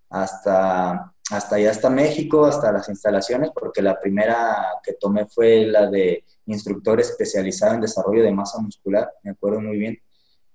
[0.09, 5.89] hasta hasta allá, hasta México, hasta las instalaciones, porque la primera que tomé fue la
[5.89, 9.99] de instructor especializado en desarrollo de masa muscular, me acuerdo muy bien.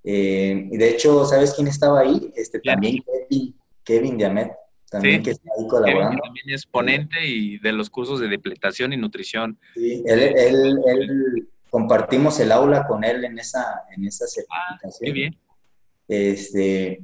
[0.03, 2.31] Eh, y de hecho, ¿sabes quién estaba ahí?
[2.35, 4.51] Este, también Kevin, Kevin Diamet,
[4.89, 6.21] también que está ahí colaborando.
[6.23, 9.59] también es ponente y de los cursos de depletación y nutrición.
[9.75, 14.91] Sí, él, él, él, compartimos el aula con él en esa, en esa certificación.
[14.91, 15.37] Ah, qué bien.
[16.07, 17.01] Este,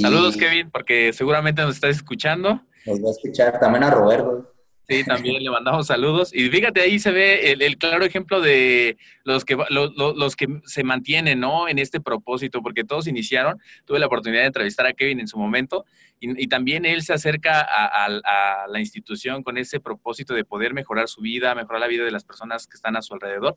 [0.00, 2.60] Saludos, Kevin, porque seguramente nos estás escuchando.
[2.86, 4.50] Nos va a escuchar también a Roberto.
[4.86, 6.34] Sí, también le mandamos saludos.
[6.34, 11.40] Y fíjate, ahí se ve el, claro ejemplo de los que, los, que se mantienen
[11.40, 11.68] ¿no?
[11.68, 13.58] en este propósito, porque todos iniciaron.
[13.86, 15.86] Tuve la oportunidad de entrevistar a Kevin en su momento
[16.20, 21.20] y, también él se acerca a, la institución con ese propósito de poder mejorar su
[21.20, 23.56] vida, mejorar la vida de las personas que están a su alrededor.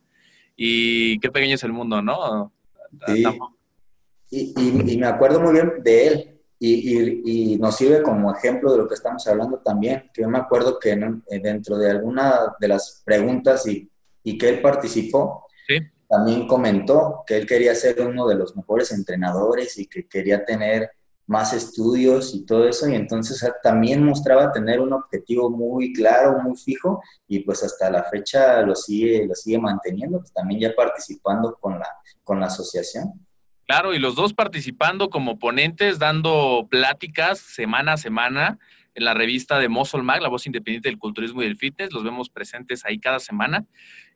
[0.56, 2.52] Y qué pequeño es el mundo, ¿no?
[3.06, 3.24] Sí.
[4.30, 4.54] Y,
[4.94, 8.88] y, me acuerdo muy bien de él, y, y, nos sirve como ejemplo de lo
[8.88, 13.04] que estamos hablando también, que yo me acuerdo que eh, dentro de alguna de las
[13.06, 13.90] preguntas y,
[14.24, 15.46] y que él participó,
[16.10, 20.90] también comentó que él quería ser uno de los mejores entrenadores y que quería tener
[21.28, 26.56] más estudios y todo eso, y entonces también mostraba tener un objetivo muy claro, muy
[26.56, 31.58] fijo, y pues hasta la fecha lo sigue, lo sigue manteniendo, pues también ya participando
[31.60, 31.88] con la,
[32.24, 33.27] con la asociación.
[33.68, 38.60] Claro, y los dos participando como ponentes, dando pláticas semana a semana
[38.96, 41.92] en la revista de Muscle Mag, la voz independiente del culturismo y del fitness.
[41.92, 43.66] Los vemos presentes ahí cada semana.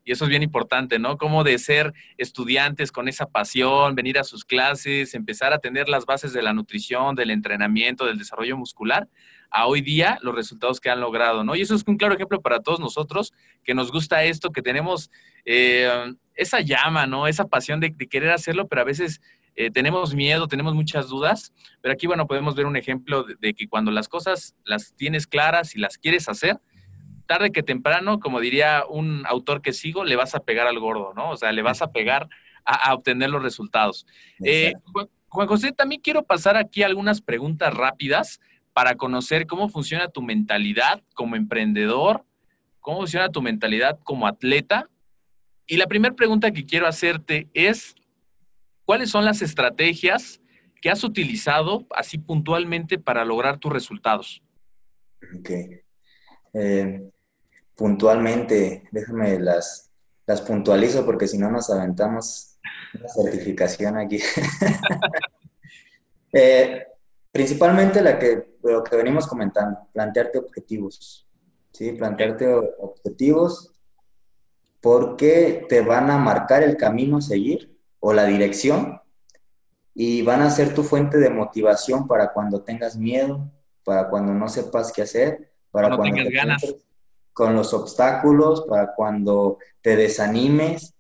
[0.06, 1.18] Y eso es bien importante, ¿no?
[1.18, 6.06] Como de ser estudiantes con esa pasión, venir a sus clases, empezar a tener las
[6.06, 9.10] bases de la nutrición, del entrenamiento, del desarrollo muscular,
[9.52, 11.56] a hoy día los resultados que han logrado, ¿no?
[11.56, 13.34] Y eso es un claro ejemplo para todos nosotros
[13.64, 15.12] que nos gusta esto, que tenemos
[15.44, 17.28] eh, esa llama, ¿no?
[17.28, 19.22] Esa pasión de, querer hacerlo, pero a veces
[19.66, 23.68] eh, tenemos miedo, tenemos muchas dudas, pero aquí, bueno, podemos ver un ejemplo de, que
[23.68, 26.60] cuando las cosas las tienes claras y las quieres hacer,
[27.28, 31.14] tarde que temprano, como diría un autor que sigo, le vas a pegar al gordo,
[31.16, 31.30] ¿no?
[31.30, 32.28] O sea, le vas a pegar
[32.66, 34.08] a, obtener los resultados.
[34.44, 34.74] Eh,
[35.30, 38.40] Juan José, también quiero pasar aquí algunas preguntas rápidas
[38.74, 42.26] para conocer cómo funciona tu mentalidad como emprendedor,
[42.80, 44.90] cómo funciona tu mentalidad como atleta.
[45.68, 47.96] Y la primera pregunta que quiero hacerte es,
[48.92, 50.42] ¿Cuáles son las estrategias
[50.82, 54.44] que has utilizado así puntualmente para lograr tus resultados?
[55.40, 55.50] Ok.
[56.52, 57.10] Eh,
[57.74, 59.90] puntualmente, déjame las,
[60.28, 62.60] las puntualizo porque si no nos aventamos
[62.94, 64.20] una certificación aquí.
[66.34, 66.86] Eh,
[67.32, 71.26] principalmente la que, lo que venimos comentando, plantearte objetivos.
[71.72, 71.94] ¿sí?
[71.94, 73.74] Plantearte objetivos
[74.82, 79.00] porque te van a marcar el camino a seguir o la dirección
[79.94, 83.50] y van a ser tu fuente de motivación para cuando tengas miedo,
[83.84, 86.76] para cuando no sepas qué hacer, para cuando, tengas ganas.
[87.34, 90.94] Con los obstáculos, para cuando te desanimes.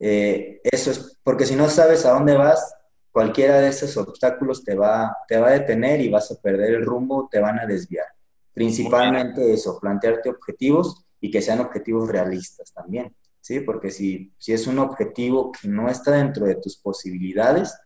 [0.00, 2.74] Eh, eso es, porque si no sabes a dónde vas,
[3.12, 6.84] cualquiera de esos obstáculos te va, te va a detener y vas a perder el
[6.84, 8.06] rumbo, te van a desviar.
[8.52, 13.14] Principalmente eso, plantearte objetivos y que sean objetivos realistas también.
[13.42, 13.60] ¿Sí?
[13.60, 17.76] Porque si, si es un objetivo que no está dentro de tus posibilidades,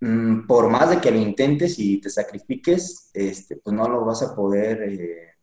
[0.00, 4.22] mm, por más de que lo intentes y te sacrifiques, este, pues no lo vas
[4.22, 5.34] a poder eh,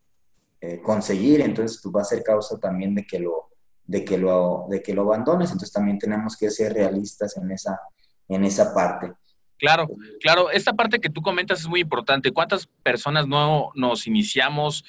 [0.60, 3.52] eh, conseguir, entonces pues va a ser causa también de que lo,
[3.86, 7.80] de que lo, de que lo abandones, entonces también tenemos que ser realistas en esa,
[8.28, 9.14] en esa parte.
[9.58, 9.88] Claro,
[10.20, 12.32] claro, esta parte que tú comentas es muy importante.
[12.32, 14.84] ¿Cuántas personas no nos iniciamos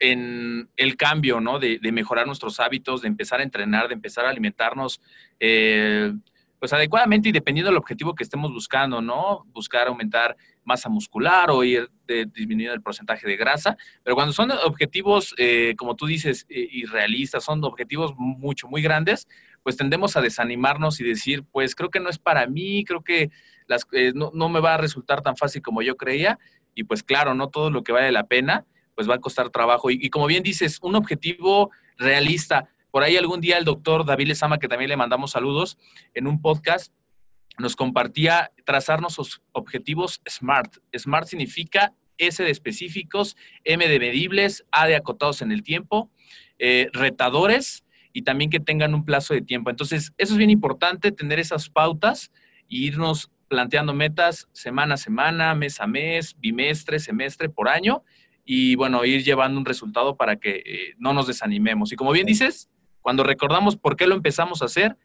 [0.00, 1.58] en el cambio, ¿no?
[1.58, 5.00] De, mejorar nuestros hábitos, de empezar a entrenar, de empezar a alimentarnos,
[5.38, 6.12] eh,
[6.58, 9.44] pues adecuadamente y dependiendo del objetivo que estemos buscando, ¿no?
[9.52, 14.50] Buscar aumentar masa muscular o ir de, disminuyendo el porcentaje de grasa, pero cuando son
[14.50, 19.26] objetivos, eh, como tú dices, eh, irrealistas, son objetivos mucho, muy grandes,
[19.62, 23.30] pues tendemos a desanimarnos y decir, pues creo que no es para mí, creo que
[23.66, 26.38] las, no, no, me va a resultar tan fácil como yo creía,
[26.74, 28.64] y pues claro, no todo lo que vale la pena,
[29.00, 29.90] pues va a costar trabajo.
[29.90, 32.68] Y, como bien dices, un objetivo realista.
[32.90, 35.78] Por ahí algún día el doctor David Lezama, que también le mandamos saludos,
[36.12, 36.92] en un podcast
[37.56, 40.76] nos compartía trazarnos objetivos SMART.
[40.94, 46.10] SMART significa S de específicos, M de medibles, A de acotados en el tiempo,
[46.58, 49.70] eh, retadores y también que tengan un plazo de tiempo.
[49.70, 52.30] Entonces, eso es bien importante, tener esas pautas
[52.68, 58.04] e irnos planteando metas semana a semana, mes a mes, bimestre, semestre, por año,
[58.44, 61.92] y bueno, ir llevando un resultado para que eh, no nos desanimemos.
[61.92, 64.96] Y como bien dices, cuando recordamos por qué lo empezamos a hacer,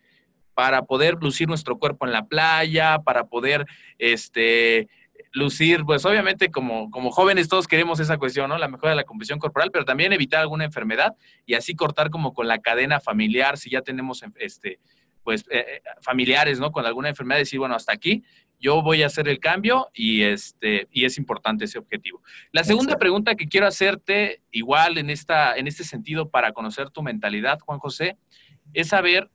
[0.56, 3.66] para poder lucir nuestro cuerpo en la playa, para poder
[4.00, 4.88] este,
[5.34, 8.58] lucir, pues obviamente como, como jóvenes todos queremos esa cuestión, ¿no?
[8.58, 11.14] La mejora de la composición corporal, pero también evitar alguna enfermedad
[11.46, 14.80] y así cortar como con la cadena familiar, si ya tenemos este,
[15.24, 16.72] pues eh, eh, familiares, ¿no?
[16.72, 18.24] Con alguna enfermedad, decir, bueno, hasta aquí,
[18.66, 22.24] yo voy a hacer el cambio y, este, y es importante ese objetivo.
[22.52, 27.04] La segunda pregunta que quiero hacerte, igual en, esta, en este sentido, para conocer tu
[27.04, 28.18] mentalidad, Juan José,
[28.74, 29.30] es saber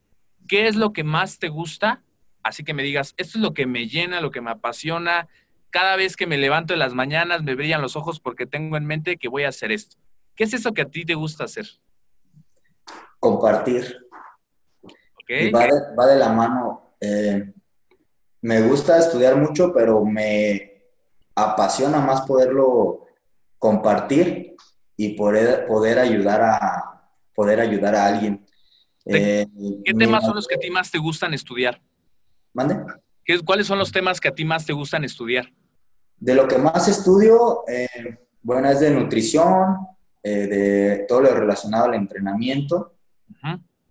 [0.48, 2.02] qué es lo que más te gusta,
[2.42, 5.28] así que me digas, esto es lo que me llena, lo que me apasiona,
[5.70, 8.84] cada vez que me levanto en las mañanas me brillan los ojos porque tengo en
[8.84, 9.96] mente que voy a hacer esto.
[10.34, 11.66] ¿Qué es eso que a ti te gusta hacer?
[13.20, 13.96] Compartir.
[15.54, 16.96] Va, de, la mano.
[17.00, 17.52] Eh,
[18.42, 20.84] me gusta estudiar mucho, pero me
[21.34, 23.06] apasiona más poderlo
[23.58, 24.56] compartir
[24.96, 26.90] y poder, poder ayudar a
[27.40, 28.46] poder ayudar a alguien.
[29.02, 31.80] ¿Qué eh, temas son los que a ti más te gustan estudiar?
[32.52, 32.76] ¿Mande?
[33.46, 35.50] ¿Cuáles son los temas que a ti más te gustan estudiar?
[36.18, 39.78] De lo que más estudio, eh, bueno, es de nutrición,
[40.22, 42.92] eh, de todo lo relacionado al entrenamiento.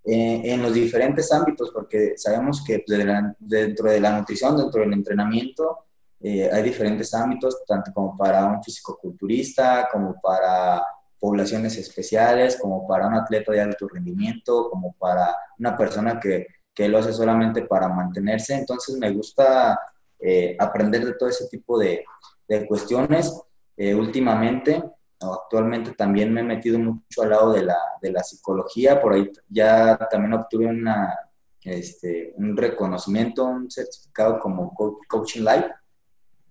[0.06, 3.06] Eh, en los diferentes ámbitos, porque sabemos que pues,
[3.38, 5.86] dentro de la nutrición, dentro del entrenamiento,
[6.22, 10.82] eh, hay diferentes ámbitos, tanto como para un fisicoculturista, como para
[11.20, 16.88] poblaciones especiales, como para un atleta de alto rendimiento, como para una persona que, que
[16.88, 18.56] lo hace solamente para mantenerse.
[18.56, 19.78] Entonces me gusta
[20.20, 22.06] eh, aprender de todo ese tipo de,
[22.48, 23.34] de cuestiones.
[23.78, 24.84] últimamente
[25.22, 29.30] Actualmente también me he metido mucho al lado de la, de la psicología, por ahí
[29.50, 31.14] ya también obtuve una,
[31.62, 34.74] este, un reconocimiento, un certificado como
[35.08, 35.72] Coaching Life,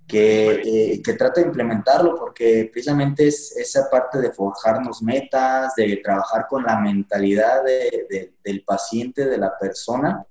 [0.06, 6.00] que, eh, que trata de implementarlo porque precisamente es esa parte de forjarnos metas, de
[6.02, 10.26] trabajar con la mentalidad de, del paciente, de la persona,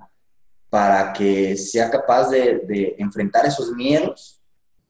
[0.70, 4.37] para que sea capaz de, de enfrentar esos miedos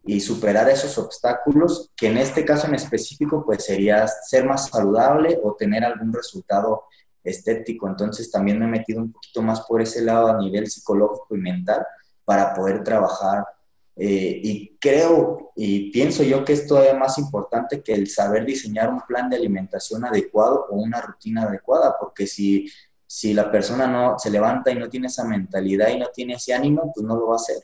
[0.07, 5.37] y superar esos obstáculos, que en este caso en específico pues sería ser más saludable
[5.43, 6.85] o tener algún resultado
[7.23, 7.89] estético.
[7.89, 11.39] Entonces también me he metido un poquito más por ese lado a nivel psicológico y
[11.39, 11.85] mental
[12.23, 13.45] para poder trabajar.
[13.97, 18.89] Eh, y creo y pienso yo que es todavía más importante que el saber diseñar
[18.89, 22.71] un plan de alimentación adecuado o una rutina adecuada, porque si,
[23.05, 26.53] si la persona no se levanta y no tiene esa mentalidad y no tiene ese
[26.53, 27.57] ánimo, pues no lo va a hacer.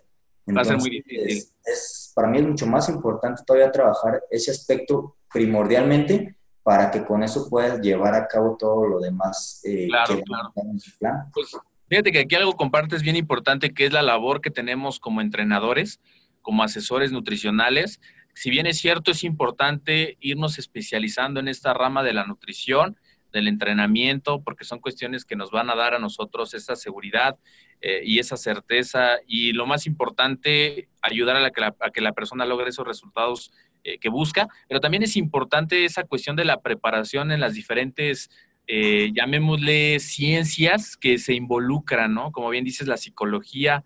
[0.50, 1.46] va a ser muy difícil.
[1.64, 7.24] es para mí es mucho más importante todavía trabajar ese aspecto primordialmente para que con
[7.24, 10.54] eso puedas llevar a cabo todo lo demás eh, claro, claro.
[11.00, 11.30] plan.
[11.34, 11.58] Pues
[11.90, 16.00] fíjate que aquí algo compartes bien importante que es la labor que tenemos como entrenadores,
[16.42, 18.00] como asesores nutricionales.
[18.34, 22.98] Si bien es cierto, es importante irnos especializando en esta rama de la nutrición,
[23.34, 27.38] del entrenamiento, porque son cuestiones que nos van a dar a nosotros esa seguridad
[27.86, 29.18] eh, y esa certeza.
[29.28, 33.52] Y lo más importante, ayudar a, la que, la, que la persona logre esos resultados
[33.84, 34.48] eh, que busca.
[34.70, 38.30] Pero también es importante esa cuestión de la preparación en las diferentes,
[38.68, 42.32] eh, llamémosle, ciencias que se involucran, ¿no?
[42.32, 43.84] Como bien dices, la psicología,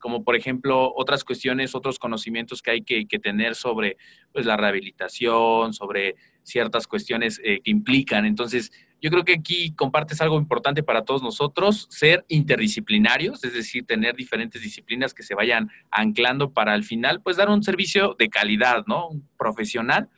[0.00, 3.96] como por ejemplo otras cuestiones, otros conocimientos que hay que, que tener sobre
[4.32, 8.26] pues, la rehabilitación, sobre ciertas cuestiones que implican.
[8.26, 8.72] Entonces,
[9.02, 14.16] yo creo que aquí compartes algo importante para todos nosotros, ser interdisciplinarios, es decir, tener
[14.16, 18.84] diferentes disciplinas que se vayan anclando para al final, pues dar un servicio de calidad,
[18.86, 19.08] ¿no?
[19.08, 20.08] Un profesional.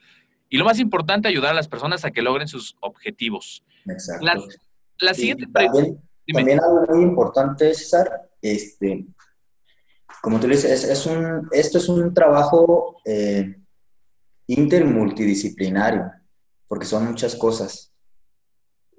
[0.50, 3.62] y lo más importante, ayudar a las personas a que logren sus objetivos.
[3.86, 4.24] Exacto.
[4.24, 4.40] La,
[5.00, 6.00] la siguiente también,
[6.32, 9.06] también algo muy importante, César, este,
[10.22, 13.56] como tú dices, es, es un, esto es un trabajo eh,
[14.46, 16.10] intermultidisciplinario,
[16.66, 17.87] porque son muchas cosas.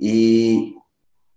[0.02, 0.76] Y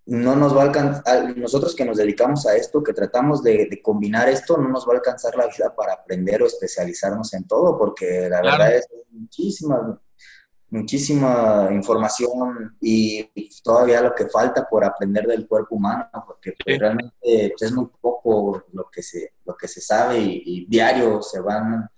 [0.07, 3.83] no nos va a alcanzar, nosotros que nos dedicamos a esto, que tratamos de, de
[3.83, 7.77] combinar esto, no nos va a alcanzar la vida para aprender o especializarnos en todo,
[7.79, 8.59] porque la Claro.
[8.59, 10.01] verdad es muchísima,
[10.71, 13.29] muchísima información y
[13.63, 16.81] todavía lo que falta por aprender del cuerpo humano, porque pues, Sí.
[16.81, 17.15] realmente
[17.57, 21.41] pues, es muy poco lo que se, lo que se sabe y, y diario se
[21.41, 21.89] van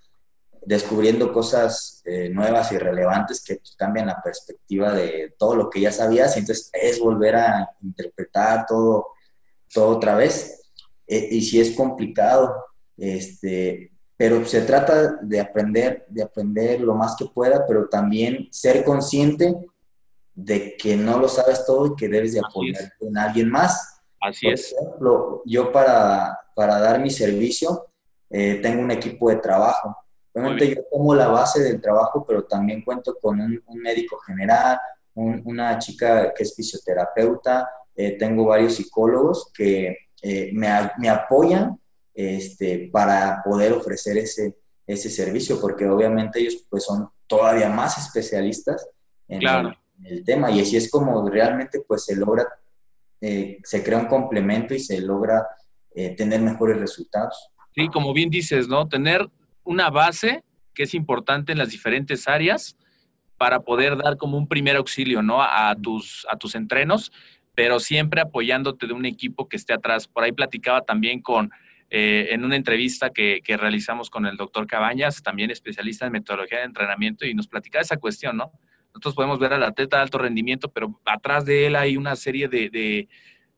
[0.67, 5.81] descubriendo cosas eh, nuevas y relevantes que pues, cambian la perspectiva de todo lo que
[5.81, 9.09] ya sabías y entonces es volver a interpretar todo,
[9.73, 10.63] todo otra vez.
[11.07, 12.55] Eh, y si es complicado,
[12.97, 18.85] este, pero se trata de aprender, de aprender lo más que pueda, pero también ser
[18.85, 19.55] consciente
[20.35, 24.01] de que no lo sabes todo y que debes de apoyarte en alguien más.
[24.21, 24.73] Así Por es.
[24.73, 27.87] ejemplo, yo para, para dar mi servicio
[28.31, 29.97] eh, tengo un equipo de trabajo.
[30.35, 34.19] Obviamente Muy yo tomo la base del trabajo, pero también cuento con un, un médico
[34.19, 34.79] general,
[35.15, 40.69] un- una chica que es fisioterapeuta, eh, tengo varios psicólogos que eh, me,
[40.99, 41.79] me apoyan
[42.13, 44.57] este, para poder ofrecer ese,
[44.87, 48.89] ese servicio, porque obviamente ellos pues son todavía más especialistas
[49.29, 49.69] en, Claro.
[50.01, 52.47] el, en el tema y así es como realmente pues se logra,
[53.21, 55.47] eh, se crea un complemento y se logra
[55.95, 57.51] eh, tener mejores resultados.
[57.75, 58.89] Sí, como bien dices, ¿no?
[58.89, 59.29] Tener
[59.65, 60.45] una base
[60.75, 62.77] que es importante en las diferentes áreas
[63.37, 65.43] para poder dar como un primer auxilio, ¿no?
[65.43, 67.13] A tus, a tus entrenos,
[67.55, 70.09] pero siempre apoyándote de un equipo que esté atrás.
[70.09, 71.51] Por ahí platicaba también con,
[71.91, 76.65] eh, en una entrevista que, realizamos con el doctor Cabañas, también especialista en metodología de
[76.65, 78.53] entrenamiento, y nos platicaba esa cuestión, ¿no?
[78.89, 82.49] Nosotros podemos ver al atleta de alto rendimiento, pero atrás de él hay una serie
[82.49, 83.09] de, de,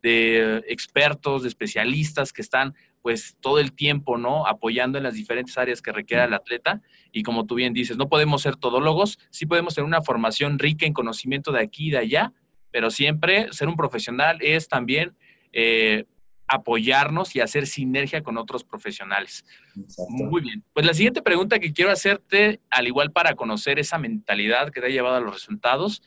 [0.03, 2.75] de expertos, de especialistas que están
[3.07, 4.49] pues todo el tiempo, ¿no?
[4.49, 6.83] Apoyando en las diferentes áreas que requiera el atleta.
[7.13, 10.87] Y como tú bien dices, no podemos ser todólogos, sí podemos tener una formación rica
[10.87, 12.33] en conocimiento de aquí y de allá,
[12.73, 15.17] pero siempre ser un profesional es también
[15.53, 16.07] eh,
[16.49, 19.45] apoyarnos y hacer sinergia con otros profesionales.
[19.81, 20.25] Exacto.
[20.25, 20.65] Muy bien.
[20.73, 24.89] Pues la siguiente pregunta que quiero hacerte, al igual para conocer esa mentalidad que te
[24.89, 26.03] ha llevado a los resultados,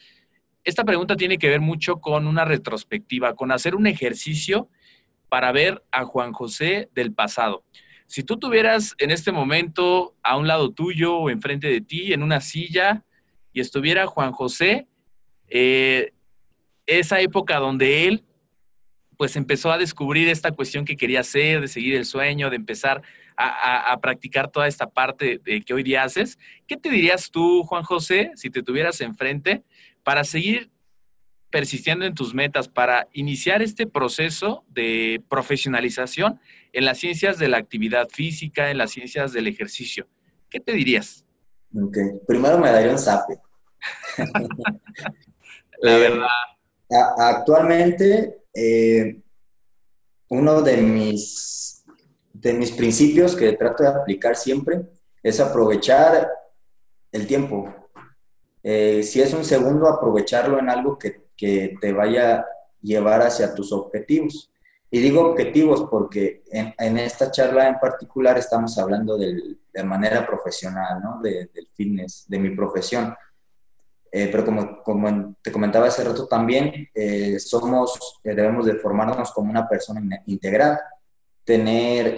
[0.65, 4.67] esta pregunta tiene que ver mucho con una retrospectiva, con hacer un ejercicio
[5.29, 7.63] para ver a Juan José del pasado.
[8.07, 12.23] Si tú tuvieras en este momento a un lado tuyo o enfrente de ti en
[12.23, 13.05] una silla
[13.53, 14.87] y estuviera Juan José,
[15.47, 16.11] eh,
[16.87, 18.25] esa época donde él
[19.15, 23.03] pues empezó a descubrir esta cuestión que quería hacer, de seguir el sueño, de empezar
[23.35, 26.39] a, practicar toda esta parte de que hoy día haces.
[26.67, 29.63] ¿Qué te dirías tú, Juan José, si te tuvieras enfrente
[30.03, 30.69] para seguir
[31.49, 36.39] persistiendo en tus metas, para iniciar este proceso de profesionalización
[36.73, 40.07] en las ciencias de la actividad física, en las ciencias del ejercicio?
[40.49, 41.25] ¿Qué te dirías?
[41.75, 41.97] Ok.
[42.27, 43.37] Primero me daría un zape.
[45.81, 46.27] La Eh, verdad,
[46.91, 49.21] a- actualmente, eh,
[50.29, 51.83] uno de mis,
[52.33, 54.81] de mis principios que trato de aplicar siempre
[55.23, 56.27] es aprovechar
[57.11, 57.73] el tiempo.
[58.61, 62.45] Eh, si es un segundo, aprovecharlo en algo que, que te vaya a
[62.81, 64.51] llevar hacia tus objetivos.
[64.91, 70.25] Y digo objetivos porque en, en esta charla en particular estamos hablando del- de manera
[70.25, 71.21] profesional, ¿no?
[71.21, 73.15] De- del fitness, de mi profesión.
[74.11, 79.31] Eh, pero como, como te comentaba hace rato también, eh, somos, eh, debemos de formarnos
[79.31, 80.79] como una persona in- integral,
[81.43, 82.15] tener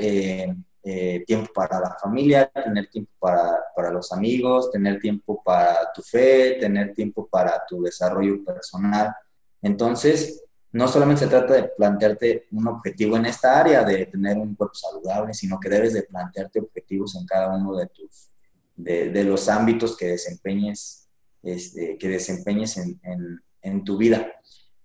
[0.83, 6.01] eh, tiempo para la familia, tener tiempo para, para los amigos, tener tiempo para tu
[6.01, 9.13] fe, tener tiempo para tu desarrollo personal.
[9.61, 14.55] Entonces, no solamente se trata de plantearte un objetivo en esta área de tener un
[14.55, 18.29] cuerpo saludable, sino que debes de plantearte objetivos en cada uno de tus,
[18.75, 21.09] de, de los ámbitos que desempeñes,
[21.43, 24.31] este, que desempeñes en, en, en tu vida.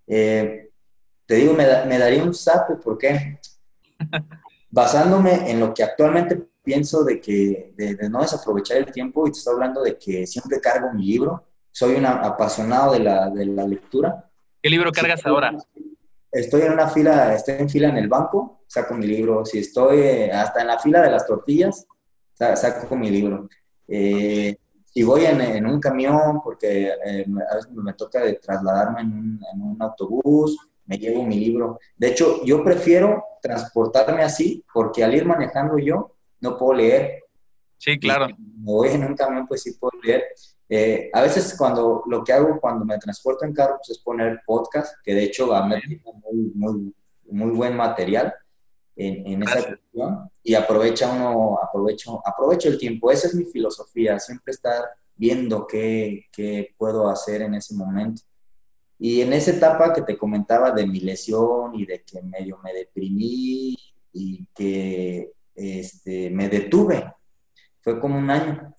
[0.05, 0.69] Eh,
[1.25, 3.39] te digo, me, da, me, daría un sapo, ¿por qué?
[4.69, 9.31] Basándome en lo que actualmente pienso de que de, de, no desaprovechar el tiempo, y
[9.31, 13.45] te estoy hablando de que siempre cargo mi libro, soy un apasionado de la, de
[13.45, 14.29] la lectura.
[14.61, 15.55] ¿Qué libro cargas ahora?
[16.31, 19.45] Estoy en una fila, estoy en fila en el banco, saco mi libro.
[19.45, 21.87] Si estoy eh, hasta en la fila de las tortillas,
[22.33, 23.47] saco mi libro.
[23.87, 29.01] Eh, si voy en, en, un camión, porque eh, a veces me toca de trasladarme
[29.01, 30.57] en un, en un, autobús,
[30.87, 31.79] me llevo mi libro.
[31.95, 37.23] De hecho, yo prefiero transportarme así, porque al ir manejando yo, no puedo leer.
[37.77, 38.27] Sí, claro.
[38.27, 40.23] Me voy en un camión, pues sí puedo leer.
[40.69, 44.41] Eh, a veces cuando lo que hago cuando me transporto en carro pues, es poner
[44.45, 46.95] podcast, que de hecho va a meter muy, muy,
[47.29, 48.33] muy buen material
[48.95, 53.11] en, en esa cuestión y aprovecha uno, aprovecho, aprovecho el tiempo.
[53.11, 54.83] Esa es mi filosofía, siempre estar
[55.15, 58.21] viendo qué, qué puedo hacer en ese momento.
[58.99, 62.73] Y en esa etapa que te comentaba de mi lesión y de que medio me
[62.73, 63.77] deprimí
[64.11, 67.13] y que este, me detuve,
[67.81, 68.73] fue como un año.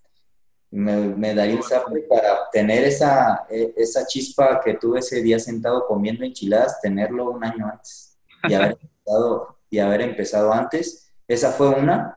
[0.71, 5.39] Me, me daría un zape para tener esa, e, esa chispa que tuve ese día
[5.39, 11.11] sentado comiendo enchiladas, tenerlo un año antes y haber empezado, y haber empezado antes.
[11.27, 12.17] Esa fue una,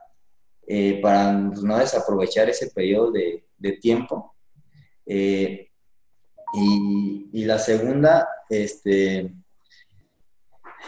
[0.66, 4.34] eh, para no desaprovechar ese periodo de, de tiempo.
[5.06, 5.71] Eh,
[6.54, 9.32] y, y, la segunda, este,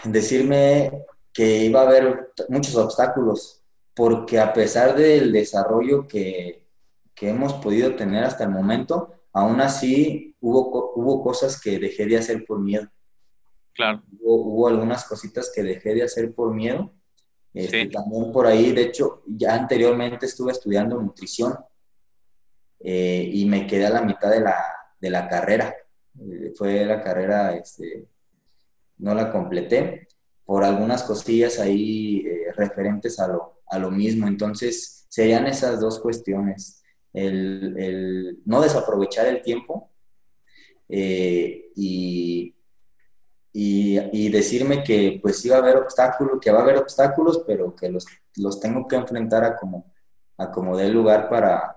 [0.05, 3.63] decirme que iba a haber muchos obstáculos,
[3.95, 6.67] porque a pesar del desarrollo que,
[7.15, 12.19] que hemos podido tener hasta el momento, aún así hubo, hubo cosas que dejé de
[12.19, 12.91] hacer por miedo.
[13.73, 14.03] Claro.
[14.21, 16.93] Hubo, hubo algunas cositas que dejé de hacer por miedo.
[17.53, 17.91] Este, sí.
[17.91, 21.57] También por ahí, de hecho, ya anteriormente estuve estudiando nutrición
[22.81, 24.57] eh, y me quedé a la mitad de la,
[25.05, 25.77] de la carrera.
[26.19, 28.09] Eh, fue la carrera, este,
[28.99, 30.09] no la completé
[30.47, 34.27] por algunas cosillas ahí eh, referentes a lo, a lo mismo.
[34.27, 36.83] Entonces, serían esas dos cuestiones.
[37.13, 39.91] El, el no desaprovechar el tiempo
[40.89, 42.55] eh, y,
[43.53, 47.75] y, y, decirme que pues iba a haber obstáculos, que va a haber obstáculos, pero
[47.77, 49.93] que los, los tengo que enfrentar a como,
[50.39, 51.74] a como dé lugar para,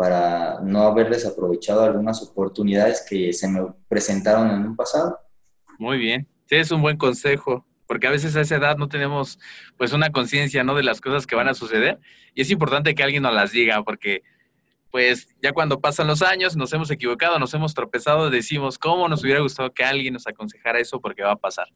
[0.00, 5.18] para no haber desaprovechado algunas oportunidades que se me presentaron en un pasado.
[5.78, 9.38] Muy bien, sí, es un buen consejo, porque a veces a esa edad no tenemos
[9.76, 10.74] pues una conciencia, ¿no?
[10.74, 12.00] De las cosas que van a suceder
[12.34, 14.22] y es importante que alguien nos las diga, porque
[14.90, 19.22] pues ya cuando pasan los años, nos hemos equivocado, nos hemos tropezado, decimos, ¿cómo nos
[19.22, 20.98] hubiera gustado que alguien nos aconsejara eso?
[21.02, 21.66] Porque va a pasar.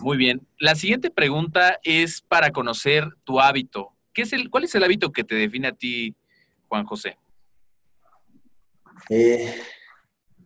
[0.00, 0.40] Muy bien.
[0.58, 3.92] La siguiente pregunta es para conocer tu hábito.
[4.14, 6.16] ¿Qué es el, ¿Cuál es el hábito que te define a ti,
[6.68, 7.18] Juan José?
[9.10, 9.54] Eh,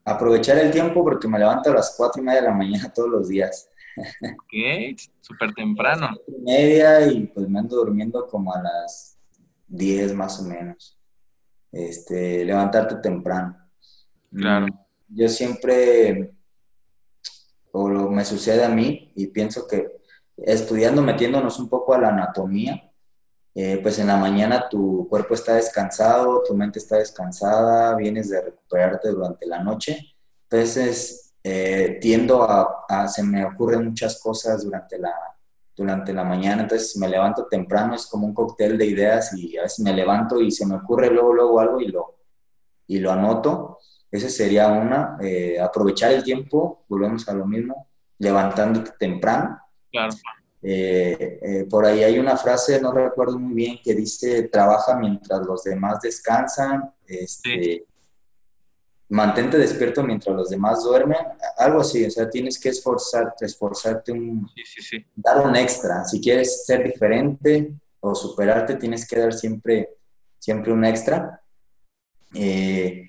[0.04, 3.08] aprovechar el tiempo porque me levanto a las cuatro y media de la mañana todos
[3.08, 3.68] los días.
[3.96, 6.06] Ok, súper temprano.
[6.06, 9.18] A las cuatro y media y pues me ando durmiendo como a las
[9.66, 10.98] diez más o menos.
[11.72, 13.56] Este, levantarte temprano.
[14.32, 14.66] Claro.
[15.08, 16.34] Yo siempre,
[17.72, 20.00] o lo, me sucede a mí, y pienso que
[20.36, 22.89] estudiando, metiéndonos un poco a la anatomía,
[23.54, 28.40] eh, pues en la mañana tu cuerpo está descansado, tu mente está descansada, vienes de
[28.40, 30.14] recuperarte durante la noche.
[30.48, 35.14] Entonces, eh, tiendo a, se me ocurren muchas cosas durante la,
[35.76, 39.62] durante la mañana, entonces me levanto temprano, es como un cóctel de ideas y a
[39.62, 42.18] veces me levanto y se me ocurre luego, luego algo y lo,
[42.86, 43.78] y lo anoto.
[44.10, 47.88] Ese sería una, eh, aprovechar el tiempo, volvemos a lo mismo,
[48.18, 49.58] levantándote temprano.
[49.90, 50.14] Claro.
[50.62, 55.40] Eh, eh, por ahí hay una frase, no recuerdo muy bien, que dice, trabaja mientras
[55.46, 57.84] los demás descansan, este, sí.
[59.08, 61.18] mantente despierto mientras los demás duermen,
[61.56, 66.20] algo así, o sea, tienes que esforzarte, esforzarte, un, sí, sí, dar un extra, si
[66.20, 69.96] quieres ser diferente o superarte, tienes que dar siempre,
[70.38, 71.40] siempre un extra.
[72.34, 73.06] Eh,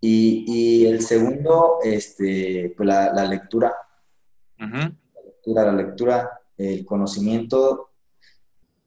[0.00, 3.74] y, y, el segundo, este, pues la, la lectura.
[4.60, 4.96] Uh -huh.
[5.14, 7.90] La lectura, la lectura el conocimiento,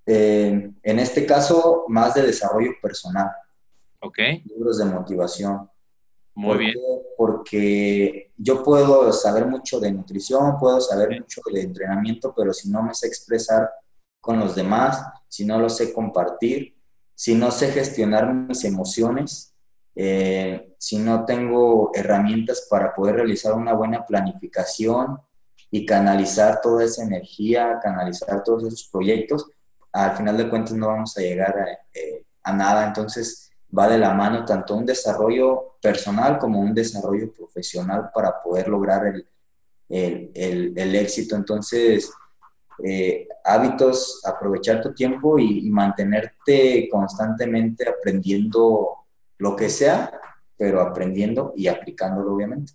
[0.05, 3.29] eh, en este caso, más de desarrollo personal.
[4.01, 4.17] Ok.
[4.45, 5.69] Libros de motivación.
[6.33, 6.73] Muy ¿Por bien.
[7.17, 12.83] Porque yo puedo saber mucho de nutrición, puedo saber mucho de entrenamiento, pero si no
[12.83, 13.69] me sé expresar
[14.21, 16.77] con los demás, si no lo sé compartir,
[17.15, 19.55] si no sé gestionar mis emociones,
[19.95, 25.17] eh, si no tengo herramientas para poder realizar una buena planificación,
[25.69, 29.49] y canalizar toda esa energía, canalizar todos esos proyectos,
[29.91, 32.87] al final de cuentas no vamos a llegar a, eh, a, nada.
[32.87, 38.67] Entonces va de la mano tanto un desarrollo personal como un desarrollo profesional para poder
[38.67, 39.27] lograr el,
[39.89, 41.35] el, el, el éxito.
[41.35, 42.11] Entonces,
[42.83, 48.97] eh, hábitos, aprovechar tu tiempo y, y mantenerte constantemente aprendiendo
[49.39, 50.11] lo que sea,
[50.55, 52.73] pero aprendiendo y aplicándolo, obviamente.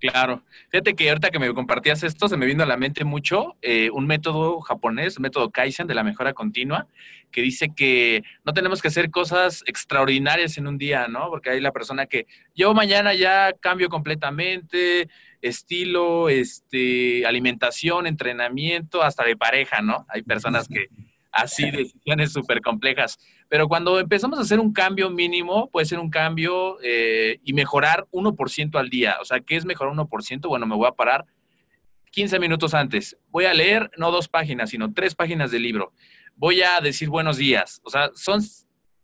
[0.00, 0.42] Claro.
[0.70, 3.90] Fíjate que ahorita que me compartías esto, se me vino a la mente mucho eh,
[3.90, 6.86] un método japonés, un método Kaizen de la mejora continua,
[7.30, 11.28] que dice que no tenemos que hacer cosas extraordinarias en un día, ¿no?
[11.28, 15.08] Porque hay la persona que yo mañana ya cambio completamente,
[15.42, 20.06] estilo, este, alimentación, entrenamiento, hasta de pareja, ¿no?
[20.08, 20.88] Hay personas que
[21.32, 23.18] así decisiones súper complejas.
[23.50, 28.06] Pero cuando empezamos a hacer un cambio mínimo, puede ser un cambio eh, y mejorar
[28.12, 29.16] 1% al día.
[29.20, 30.48] O sea, ¿qué es mejorar 1%?
[30.48, 31.26] Bueno, me voy a parar
[32.12, 33.18] 15 minutos antes.
[33.28, 35.92] Voy a leer no dos páginas, sino tres páginas del libro.
[36.36, 37.80] Voy a decir buenos días.
[37.82, 38.40] O sea, son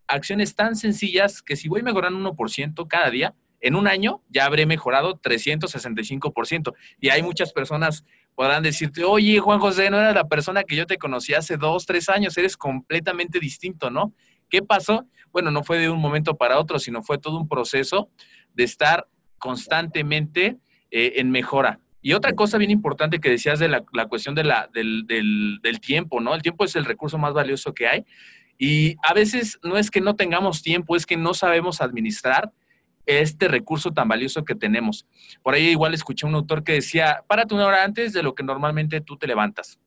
[0.07, 4.65] acciones tan sencillas que si voy mejorando 1% cada día, en un año ya habré
[4.65, 6.73] mejorado 365%.
[7.01, 8.05] Y hay muchas personas
[8.37, 11.87] podrán decirte, oye, Juan José, no era la persona que yo te conocí hace dos,
[11.87, 14.13] tres años, eres completamente distinto, ¿no?
[14.49, 15.07] ¿Qué pasó?
[15.33, 18.11] Bueno, no fue de un momento para otro, sino fue todo un proceso
[18.55, 19.07] de estar
[19.39, 20.59] constantemente
[20.91, 21.81] eh, en mejora.
[22.01, 26.21] Y otra cosa bien importante que decías de la, cuestión de la, del, del, tiempo,
[26.21, 26.35] ¿no?
[26.35, 28.05] El tiempo es el recurso más valioso que hay.
[28.59, 32.53] Y a veces no es que no tengamos tiempo, es que no sabemos administrar
[33.07, 35.07] este recurso tan valioso que tenemos.
[35.43, 38.43] Por ahí igual escuché un autor que decía, párate una hora antes de lo que
[38.43, 39.79] normalmente tú te levantas.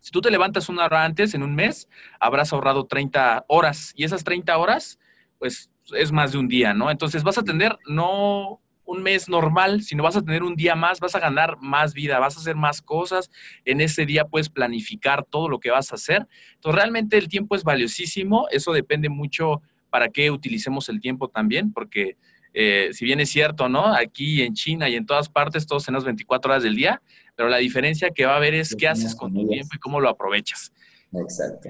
[0.00, 1.88] Si tú te levantas una hora antes, en un mes,
[2.20, 4.98] habrás ahorrado 30 horas y esas 30 horas,
[5.38, 6.90] pues es más de un día, ¿no?
[6.90, 10.98] Entonces vas a tener no un mes normal, sino vas a tener un día más,
[10.98, 13.30] vas a ganar más vida, vas a hacer más cosas.
[13.66, 16.26] En ese día puedes planificar todo lo que vas a hacer.
[16.54, 21.70] Entonces realmente el tiempo es valiosísimo, eso depende mucho para qué utilicemos el tiempo también,
[21.72, 22.16] porque
[22.54, 23.94] eh, si bien es cierto, ¿no?
[23.94, 27.02] Aquí en China y en todas partes todos tenemos 24 horas del día,
[27.36, 30.00] pero la diferencia que va a haber es qué haces con tu tiempo y cómo
[30.00, 30.72] lo aprovechas.
[31.12, 31.68] Exacto.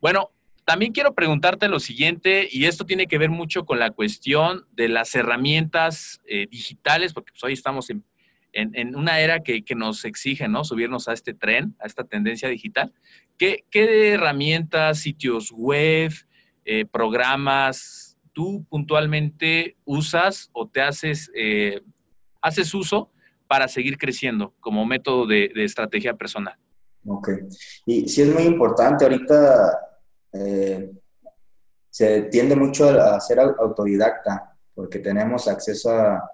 [0.00, 0.30] Bueno,
[0.68, 4.88] también quiero preguntarte lo siguiente, y esto tiene que ver mucho con la cuestión de
[4.88, 8.04] las herramientas eh, digitales, porque pues, hoy estamos en,
[8.94, 10.64] una era que, nos exige, ¿no?
[10.64, 12.92] Subirnos a este tren, a esta tendencia digital.
[13.38, 16.12] ¿Qué, herramientas, sitios web,
[16.66, 18.07] eh, programas,
[18.38, 21.80] tú puntualmente usas o te haces, eh,
[22.40, 23.10] haces uso
[23.48, 26.56] para seguir creciendo como método de, estrategia personal.
[27.04, 27.30] Ok.
[27.84, 29.76] Y sí es muy importante, ahorita
[30.34, 30.88] eh,
[31.90, 36.30] se tiende mucho a ser autodidacta porque tenemos acceso a,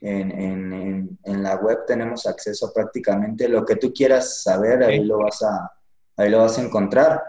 [0.00, 5.42] en, la web tenemos acceso a prácticamente lo que tú quieras saber, ahí lo vas
[5.42, 5.70] a,
[6.16, 7.22] ahí lo vas a encontrar.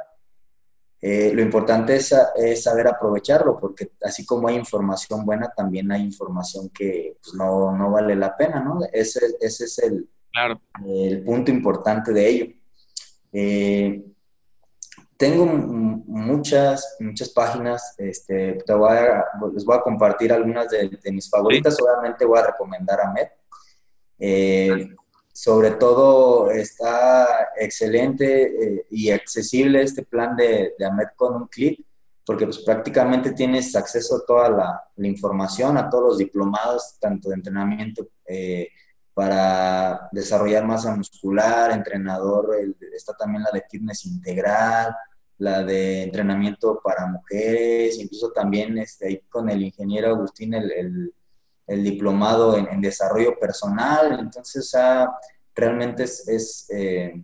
[1.05, 2.15] Eh, lo importante es,
[2.63, 8.15] saber aprovecharlo, porque así como hay información buena, también hay información que pues, no, vale
[8.15, 8.79] la pena, ¿no?
[8.89, 10.07] Ese, es el,
[10.85, 12.45] el punto importante de ello.
[13.33, 14.01] Eh,
[15.17, 21.29] tengo muchas, muchas páginas, este, te voy a, les voy a compartir algunas de, mis
[21.29, 23.27] favoritas, obviamente voy a recomendar a Med.
[24.19, 24.95] Eh,
[25.33, 31.83] sobre todo está excelente eh, y accesible este plan de, de AMED con un clic,
[32.23, 37.35] porque pues prácticamente tienes acceso a toda la, información, a todos los diplomados, tanto de
[37.35, 38.69] entrenamiento eh,
[39.13, 42.55] para desarrollar masa muscular, entrenador,
[42.95, 44.95] está también la de fitness integral,
[45.39, 51.13] la de entrenamiento para mujeres, incluso también este, ahí con el ingeniero Agustín el
[51.67, 54.71] diplomado en, desarrollo personal, entonces
[55.55, 57.23] realmente es, eh,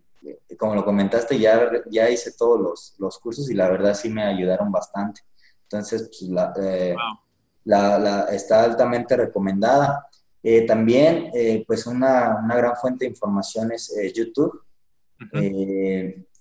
[0.57, 4.71] como lo comentaste, ya, ya hice todos los, cursos y la verdad sí me ayudaron
[4.71, 5.21] bastante.
[5.63, 10.07] Entonces, pues, la, eh, está altamente recomendada.
[10.41, 11.31] Eh, también,
[11.67, 14.63] pues una, gran fuente de información es YouTube.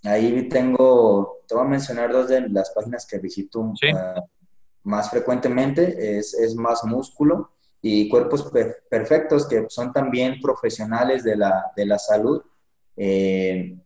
[0.05, 3.73] ahí tengo, te voy a mencionar dos de las páginas que visito
[4.85, 8.51] más frecuentemente, es, es Más Músculo y cuerpos
[8.91, 12.43] perfectos que son también profesionales de la, de la salud
[12.97, 13.77] eh,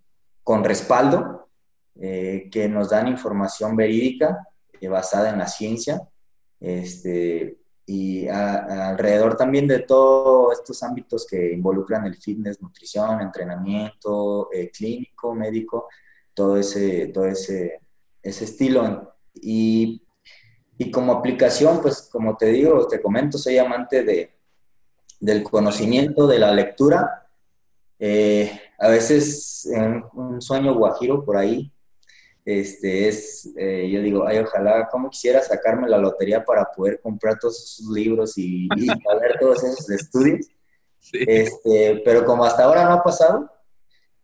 [0.43, 1.49] con respaldo,
[2.01, 4.49] eh, que nos dan información verídica
[4.80, 6.01] eh, basada en la ciencia.
[6.59, 15.34] Este, y alrededor también de todos estos ámbitos que involucran el fitness, nutrición, entrenamiento clínico,
[15.34, 15.88] médico,
[16.32, 17.80] todo ese, todo ese,
[18.22, 19.14] ese estilo.
[19.34, 20.03] Y
[20.79, 24.33] y como aplicación, pues como te digo, te comento, soy amante de,
[25.20, 27.29] del conocimiento, de la lectura.
[27.99, 31.73] Eh, a veces en un sueño guajiro por ahí,
[32.45, 37.39] este es, eh, yo digo, ay, ojalá, como quisiera sacarme la lotería para poder comprar
[37.39, 38.87] todos esos libros y, y
[39.41, 40.49] todos esos estudios.
[41.12, 43.51] Este, pero como hasta ahora no ha pasado,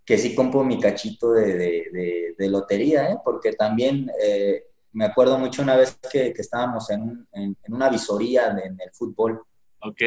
[0.04, 3.18] que sí compro mi cachito de, de, lotería, ¿eh?
[3.22, 4.64] porque también eh,
[4.98, 7.24] me acuerdo mucho una vez que, estábamos en,
[7.68, 9.40] una visoría en el fútbol.
[9.80, 10.02] Ok.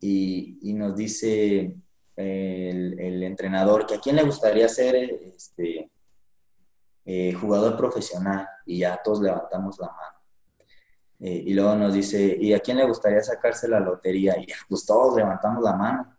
[0.00, 1.76] Y, nos dice
[2.16, 5.90] el, entrenador que a quién le gustaría ser este,
[7.04, 8.48] eh, jugador profesional.
[8.64, 10.18] Y ya todos levantamos la mano.
[11.20, 14.34] Eh, y luego nos dice, ¿y a quién le gustaría sacarse la lotería?
[14.40, 16.16] Y pues todos levantamos la mano.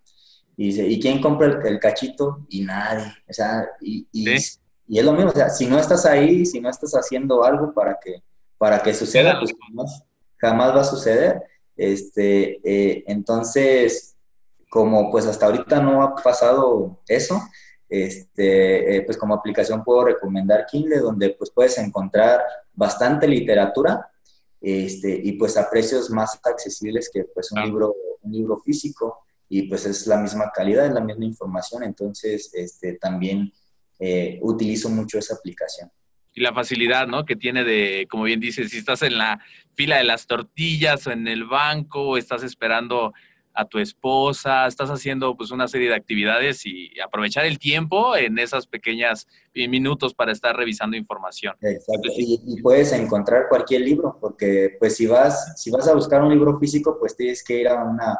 [0.55, 2.45] Y dice, ¿y quién compra el, cachito?
[2.49, 3.11] Y nadie.
[3.27, 4.23] O sea, y, y
[4.89, 7.97] es lo mismo, o sea, si no estás ahí, si no estás haciendo algo para
[8.03, 8.21] que,
[8.57, 10.03] para que suceda, pues jamás,
[10.38, 11.43] jamás va a suceder.
[11.75, 14.15] Este, eh, entonces,
[14.69, 17.41] como pues hasta ahorita no ha pasado eso,
[17.89, 22.41] este, eh, pues como aplicación puedo recomendar Kindle, donde pues puedes encontrar
[22.73, 24.09] bastante literatura
[24.59, 29.63] este, y pues a precios más accesibles que pues un, libro, un libro físico y
[29.63, 33.53] pues es la misma calidad, es la misma información, entonces este, también
[34.05, 35.89] eh, utilizo mucho esa aplicación.
[36.33, 37.23] Y la facilidad, ¿no?
[37.23, 39.39] Que tiene de, como bien dices, si estás en la
[39.75, 43.13] fila de las tortillas o en el banco, o estás esperando
[43.53, 48.39] a tu esposa, estás haciendo pues una serie de actividades y aprovechar el tiempo en
[48.39, 51.55] esas pequeñas minutos para estar revisando información.
[51.61, 52.09] Exacto.
[52.17, 56.59] Y, puedes encontrar cualquier libro, porque pues si vas, si vas a buscar un libro
[56.59, 58.17] físico, pues tienes que ir a una,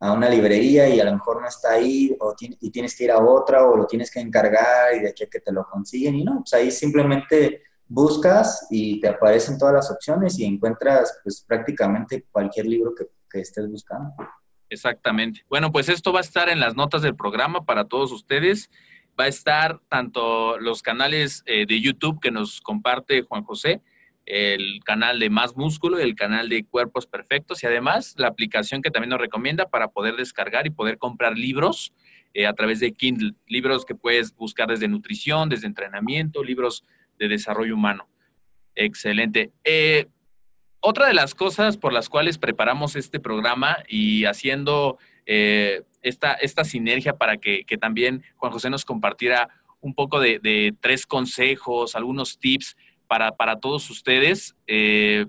[0.00, 3.10] a una librería y a lo mejor no está ahí, o y tienes que ir
[3.10, 6.14] a otra, o lo tienes que encargar y de aquí a que te lo consiguen,
[6.14, 11.44] y no, pues ahí simplemente buscas y te aparecen todas las opciones y encuentras pues
[11.46, 14.12] prácticamente cualquier libro que, que estés buscando.
[14.70, 15.44] Exactamente.
[15.48, 18.70] Bueno, pues esto va a estar en las notas del programa para todos ustedes.
[19.18, 23.80] Va a estar tanto los canales eh, de YouTube que nos comparte Juan José,
[24.28, 28.82] el canal de Más Músculo y el canal de Cuerpos Perfectos y además la aplicación
[28.82, 31.94] que también nos recomienda para poder descargar y poder comprar libros
[32.34, 33.32] eh, a través de Kindle.
[33.46, 36.84] Libros que puedes buscar desde nutrición, desde entrenamiento, libros
[37.18, 38.06] de desarrollo humano.
[38.74, 39.50] Excelente.
[39.64, 40.06] Eh,
[40.80, 46.64] otra de las cosas por las cuales preparamos este programa y haciendo eh, esta, esta
[46.64, 49.48] sinergia para que, también Juan José nos compartiera
[49.80, 52.76] un poco de, tres consejos, algunos tips
[53.08, 54.54] para, todos ustedes.
[54.66, 55.26] Eh,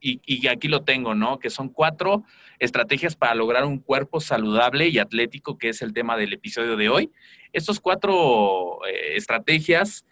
[0.00, 1.38] y, aquí lo tengo, ¿no?
[1.38, 2.24] Que son cuatro
[2.58, 6.88] estrategias para lograr un cuerpo saludable y atlético, que es el tema del episodio de
[6.88, 7.12] hoy.
[7.52, 10.04] Estos cuatro eh, estrategias,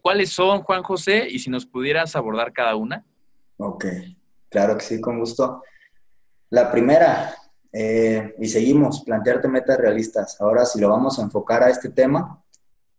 [0.00, 1.26] ¿cuáles son, Juan José?
[1.28, 3.04] Y si nos pudieras abordar cada una.
[3.56, 3.84] Ok,
[4.48, 5.62] claro que sí, con gusto.
[6.50, 7.34] La primera,
[7.72, 10.40] eh, y seguimos, plantearte metas realistas.
[10.40, 12.40] Ahora, si lo vamos a enfocar a este tema,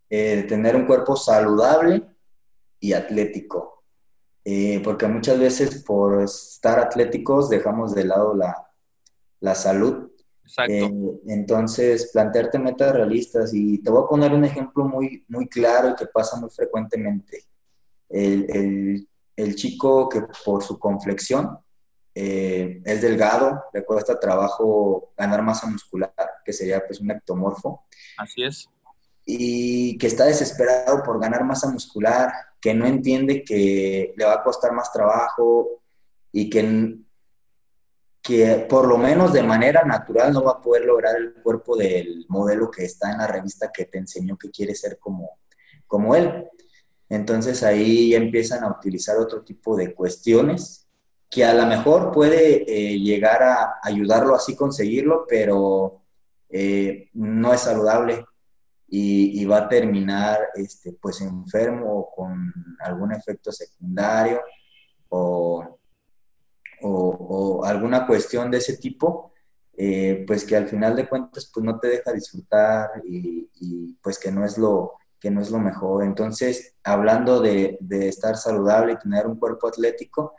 [0.10, 2.04] eh, tener un cuerpo saludable
[2.80, 3.84] y atlético.
[4.44, 8.68] Eh, porque muchas veces por estar atléticos dejamos de lado la,
[9.40, 10.12] la salud.
[10.44, 11.20] Exacto.
[11.26, 13.52] entonces, plantearte metas realistas.
[13.54, 17.46] Y te voy a poner un ejemplo muy, muy claro y que pasa muy frecuentemente.
[18.10, 21.58] El, el el chico que por su conflexión
[22.14, 26.14] eh, es delgado, le cuesta trabajo ganar masa muscular,
[26.44, 27.86] que sería pues un ectomorfo.
[28.18, 28.70] Así es.
[29.26, 32.32] Y que está desesperado por ganar masa muscular,
[32.66, 35.84] que no entiende que le va a costar más trabajo
[36.32, 36.98] y que,
[38.20, 42.26] que por lo menos de manera natural no va a poder lograr el cuerpo del
[42.28, 45.38] modelo que está en la revista que te enseñó que quiere ser como,
[45.86, 46.48] como él.
[47.08, 50.88] Entonces ahí empiezan a utilizar otro tipo de cuestiones
[51.30, 56.02] que a lo mejor puede eh, llegar a ayudarlo así conseguirlo, pero
[56.50, 58.26] eh, no es saludable
[58.88, 64.42] y, va a terminar este, pues enfermo o con algún efecto secundario
[65.10, 65.72] o,
[67.64, 69.34] alguna cuestión de ese tipo,
[69.76, 74.32] eh, pues que al final de cuentas pues no te deja disfrutar y pues que
[74.32, 74.94] no es lo,
[75.26, 76.04] que no es lo mejor.
[76.04, 80.36] Entonces, hablando de, estar saludable y tener un cuerpo atlético,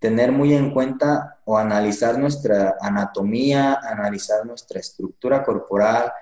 [0.00, 6.12] tener muy en cuenta o analizar nuestra anatomía, analizar nuestra estructura corporal,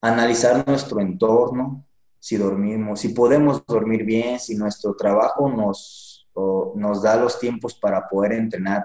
[0.00, 1.84] analizar nuestro entorno,
[2.18, 6.28] si dormimos, si podemos dormir bien, si nuestro trabajo nos,
[6.74, 8.84] nos da los tiempos para poder entrenar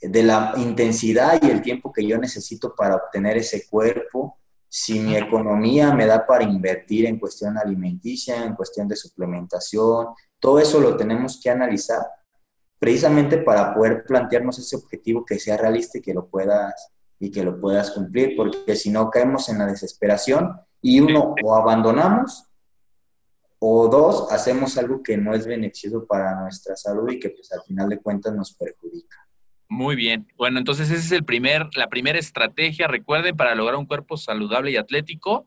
[0.00, 5.16] de la intensidad y el tiempo que yo necesito para obtener ese cuerpo, si mi
[5.16, 10.08] economía me da para invertir en cuestión alimenticia, en cuestión de suplementación,
[10.38, 12.00] todo eso lo tenemos que analizar
[12.78, 17.44] precisamente para poder plantearnos ese objetivo que sea realista y que lo puedas y que
[17.44, 22.46] lo puedas cumplir, porque si no caemos en la desesperación y uno o abandonamos
[23.58, 27.60] o dos hacemos algo que no es beneficioso para nuestra salud y que pues al
[27.62, 29.28] final de cuentas nos perjudica.
[29.68, 30.26] Muy bien.
[30.36, 34.72] Bueno, entonces esa es el primer, la primera estrategia, recuerden, para lograr un cuerpo saludable
[34.72, 35.46] y atlético,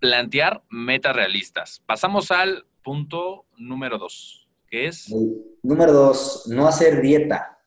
[0.00, 1.82] plantear metas realistas.
[1.86, 5.08] Pasamos al punto número dos, que es...
[5.62, 7.58] Número dos, no hacer dieta,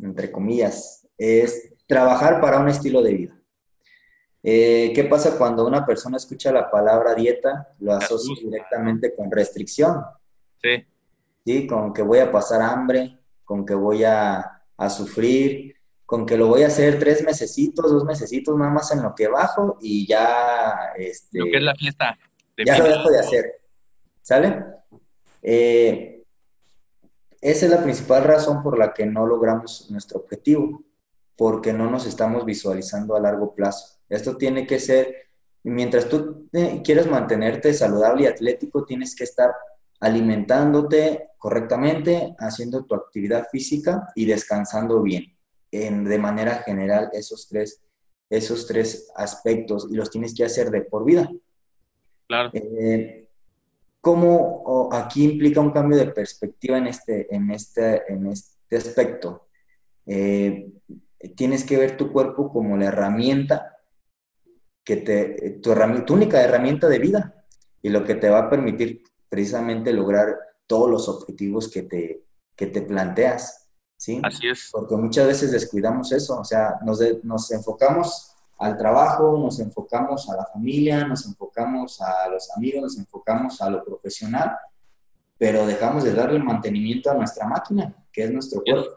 [0.00, 3.34] entre comillas, es trabajar para un estilo de vida.
[4.42, 7.68] Eh, ¿Qué pasa cuando una persona escucha la palabra dieta?
[7.80, 10.02] Lo asocia directamente con restricción.
[10.60, 10.84] Sí.
[11.44, 16.36] Sí, con que voy a pasar hambre, con que voy a a sufrir, con que
[16.36, 20.06] lo voy a hacer tres mesecitos, dos mesecitos nada más en lo que bajo y
[20.06, 20.92] ya...
[20.96, 22.18] Este, lo que es la fiesta.
[22.64, 23.44] ya lo dejo de hacer.
[24.20, 24.64] ¿Sale?
[25.40, 26.24] Eh,
[27.40, 30.82] esa es la principal razón por la que no logramos nuestro objetivo,
[31.42, 33.98] porque no nos estamos visualizando a largo plazo.
[34.08, 35.12] Esto tiene que ser,
[35.64, 39.52] mientras tú eh, quieres mantenerte saludable y atlético, tienes que estar
[39.98, 45.36] alimentándote correctamente, haciendo tu actividad física y descansando bien.
[45.72, 47.82] En, de manera general, esos tres,
[48.30, 51.28] esos tres aspectos y los tienes que hacer de por vida.
[52.28, 52.50] Claro.
[52.52, 53.28] Eh,
[54.00, 59.48] ¿Cómo aquí implica un cambio de perspectiva en este, en este, en este aspecto?
[60.06, 60.68] Eh,
[61.36, 63.78] tienes que ver tu cuerpo como la herramienta
[64.84, 67.44] que te, tu, tu única herramienta de vida
[67.80, 72.24] y lo que te va a permitir precisamente lograr todos los objetivos que te,
[72.56, 74.20] que te planteas, ¿sí?
[74.22, 74.68] Así es.
[74.72, 80.36] Porque muchas veces descuidamos eso, o sea, nos, nos enfocamos al trabajo, nos enfocamos a
[80.36, 84.56] la familia, nos enfocamos a los amigos, nos enfocamos a lo profesional,
[85.36, 88.94] pero dejamos de darle mantenimiento a nuestra máquina, que es nuestro cuerpo.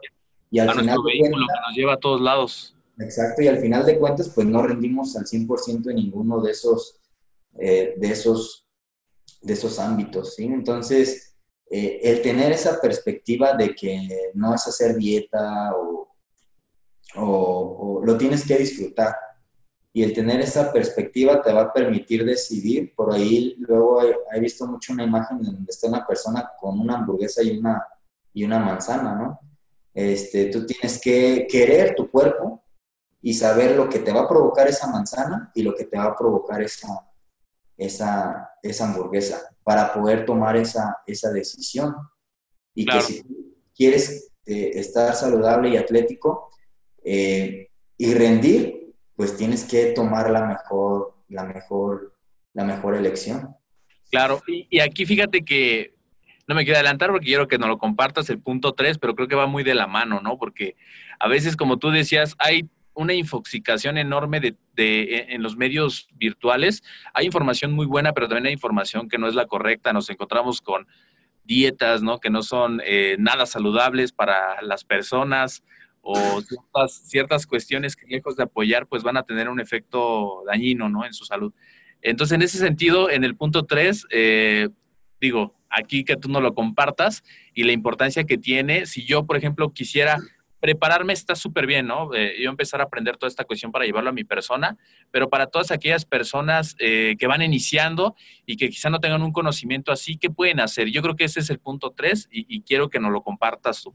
[0.50, 2.74] Y al a final nuestro vehículo que nos lleva a todos lados.
[2.98, 6.98] Exacto, y al final de cuentas, pues no rendimos al 100% en ninguno de esos,
[7.58, 8.66] eh, de esos,
[9.42, 10.44] de esos ámbitos, ¿sí?
[10.44, 11.36] Entonces,
[11.70, 16.14] eh, el tener esa perspectiva de que no es hacer dieta o,
[17.16, 19.14] o, o lo tienes que disfrutar,
[19.96, 22.94] y el tener esa perspectiva te va a permitir decidir.
[22.94, 27.42] Por ahí luego he, visto mucho una imagen donde está una persona con una hamburguesa
[27.42, 27.82] y una,
[28.34, 29.40] y una manzana, ¿no?
[29.96, 32.62] Este, tú tienes que querer tu cuerpo
[33.22, 36.04] y saber lo que te va a provocar esa manzana y lo que te va
[36.04, 37.10] a provocar esa,
[37.78, 41.96] esa, esa hamburguesa para poder tomar esa, esa decisión.
[42.74, 43.22] Y que si
[43.74, 46.50] quieres eh, estar saludable y atlético
[47.02, 52.14] eh, y rendir, pues tienes que tomar la mejor, la mejor,
[52.52, 53.56] la mejor elección.
[54.10, 55.95] Claro, y, aquí fíjate que
[56.46, 59.28] no me quiero adelantar porque quiero que nos lo compartas el punto 3, pero creo
[59.28, 60.38] que va muy de la mano, ¿no?
[60.38, 60.76] Porque
[61.18, 66.82] a veces, como tú decías, hay una infoxicación enorme de, de, en los medios virtuales.
[67.12, 69.92] Hay información muy buena, pero también hay información que no es la correcta.
[69.92, 70.86] Nos encontramos con
[71.44, 72.18] dietas, ¿no?
[72.20, 75.62] Que no son eh, nada saludables para las personas
[76.00, 76.40] o
[76.88, 81.04] ciertas, cuestiones que lejos de apoyar, pues van a tener un efecto dañino, ¿no?
[81.04, 81.52] En su salud.
[82.00, 84.68] Entonces, en ese sentido, en el punto 3, eh,
[85.20, 87.22] digo, aquí que tú no lo compartas
[87.54, 90.18] y la importancia que tiene, si yo, por ejemplo, quisiera
[90.60, 92.14] prepararme, está súper bien, ¿no?
[92.14, 94.76] Eh, yo empezar a aprender toda esta cuestión para llevarlo a mi persona,
[95.10, 99.32] pero para todas aquellas personas eh, que van iniciando y que quizá no tengan un
[99.32, 100.88] conocimiento así, ¿qué pueden hacer?
[100.88, 103.82] Yo creo que ese es el punto 3 y, y quiero que nos lo compartas
[103.82, 103.94] tú.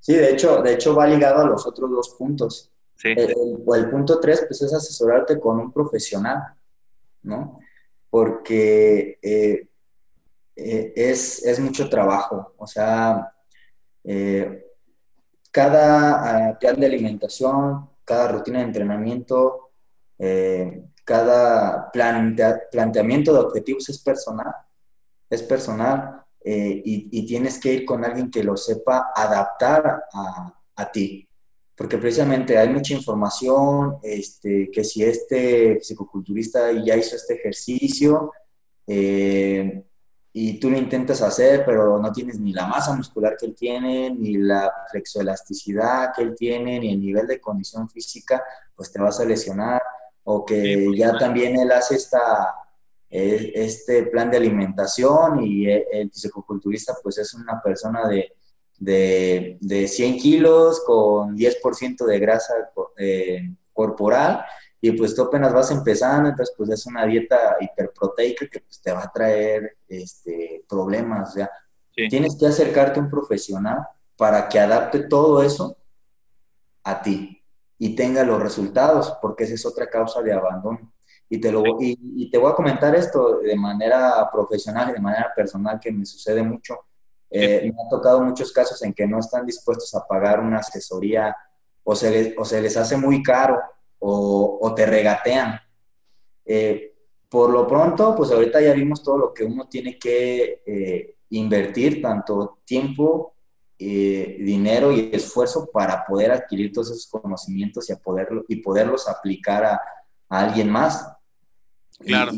[0.00, 2.70] Sí, de hecho, de hecho va ligado a los otros dos puntos.
[2.94, 3.08] Sí.
[3.08, 3.34] El,
[3.74, 6.54] el, punto tres, pues es asesorarte con un profesional,
[7.22, 7.60] ¿no?
[8.10, 9.68] Porque eh,
[10.58, 13.32] eh, es, es, mucho trabajo, o sea,
[14.02, 14.64] eh,
[15.52, 19.70] cada ah, plan de alimentación, cada rutina de entrenamiento,
[21.04, 22.36] cada plan,
[22.72, 24.52] planteamiento de objetivos es personal,
[25.30, 30.90] es personal eh, y, tienes que ir con alguien que lo sepa adaptar a, a,
[30.90, 31.28] ti.
[31.76, 38.32] Porque precisamente hay mucha información, este, que si este psicoculturista ya hizo este ejercicio
[38.86, 39.84] eh,
[40.40, 44.08] y tú lo intentas hacer, pero no tienes ni la masa muscular que él tiene,
[44.10, 48.44] ni la flexoelasticidad que él tiene, ni el nivel de condición física,
[48.76, 49.82] pues te vas a lesionar.
[50.22, 52.54] O que pues, ya también él hace esta
[53.10, 58.32] este plan de alimentación y el fisicoculturista pues es una persona de,
[58.78, 62.52] de, de 100 kilos con 10% de grasa
[62.96, 64.44] eh, corporal
[64.80, 68.92] y pues tú apenas vas empezando, entonces pues es una dieta hiperproteica que pues te
[68.92, 71.50] va a traer este, problemas, o sea,
[72.08, 75.76] tienes que acercarte a un profesional para que adapte todo eso
[76.84, 77.42] a ti
[77.78, 80.92] y tenga los resultados, porque esa es otra causa de abandono.
[81.30, 85.30] Y te, lo, y, te voy a comentar esto de manera profesional y de manera
[85.36, 86.86] personal que me sucede mucho.
[87.30, 91.36] Eh, me han tocado muchos casos en que no están dispuestos a pagar una asesoría
[91.84, 93.60] o se les, o se les hace muy caro
[93.98, 95.60] o, o te regatean.
[96.44, 96.94] Eh,
[97.28, 102.00] por lo pronto, pues ahorita ya vimos todo lo que uno tiene que eh, invertir,
[102.00, 103.34] tanto tiempo,
[103.80, 109.80] dinero y esfuerzo para poder adquirir todos esos conocimientos y, poderlo, y poderlos aplicar a,
[110.28, 111.08] a alguien más.
[111.98, 112.32] Claro.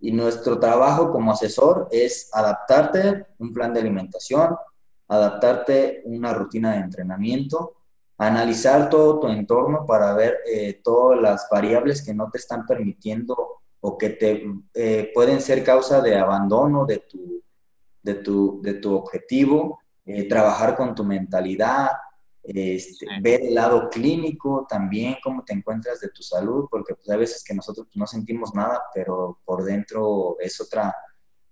[0.00, 4.56] Y, nuestro trabajo como asesor es adaptarte un plan de alimentación,
[5.06, 7.79] adaptarte una rutina de entrenamiento,
[8.20, 13.62] analizar todo tu entorno para ver eh, todas las variables que no te están permitiendo
[13.80, 14.44] o que te
[14.74, 17.42] eh, pueden ser causa de abandono de tu,
[18.02, 21.92] de tu, de tu objetivo, eh, trabajar con tu mentalidad,
[22.42, 27.18] este, ver el lado clínico también, cómo te encuentras de tu salud, porque pues, hay
[27.18, 30.94] veces que nosotros no sentimos nada, pero por dentro es otra,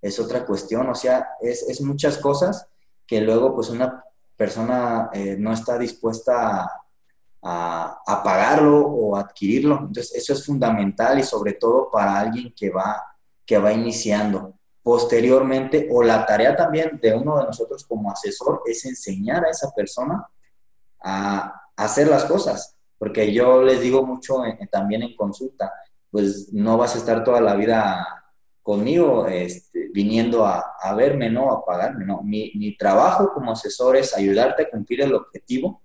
[0.03, 2.69] es otra cuestión, o sea, es, es muchas cosas
[3.07, 4.05] que luego pues una
[4.39, 6.71] persona eh, no está dispuesta
[7.43, 9.79] a, pagarlo o adquirirlo.
[9.81, 13.03] Entonces, eso es fundamental y sobre todo para alguien que va,
[13.45, 14.55] que va iniciando.
[14.83, 19.71] Posteriormente, o la tarea también de uno de nosotros como asesor es enseñar a esa
[19.73, 20.27] persona
[21.03, 25.73] a, hacer las cosas, porque yo les digo mucho también en consulta,
[26.11, 28.18] pues no vas a estar toda la vida
[28.69, 31.51] conmigo este, viniendo a, verme, ¿no?
[31.51, 32.21] A pagarme, ¿no?
[32.23, 35.83] Mi, trabajo como asesor es ayudarte a cumplir el objetivo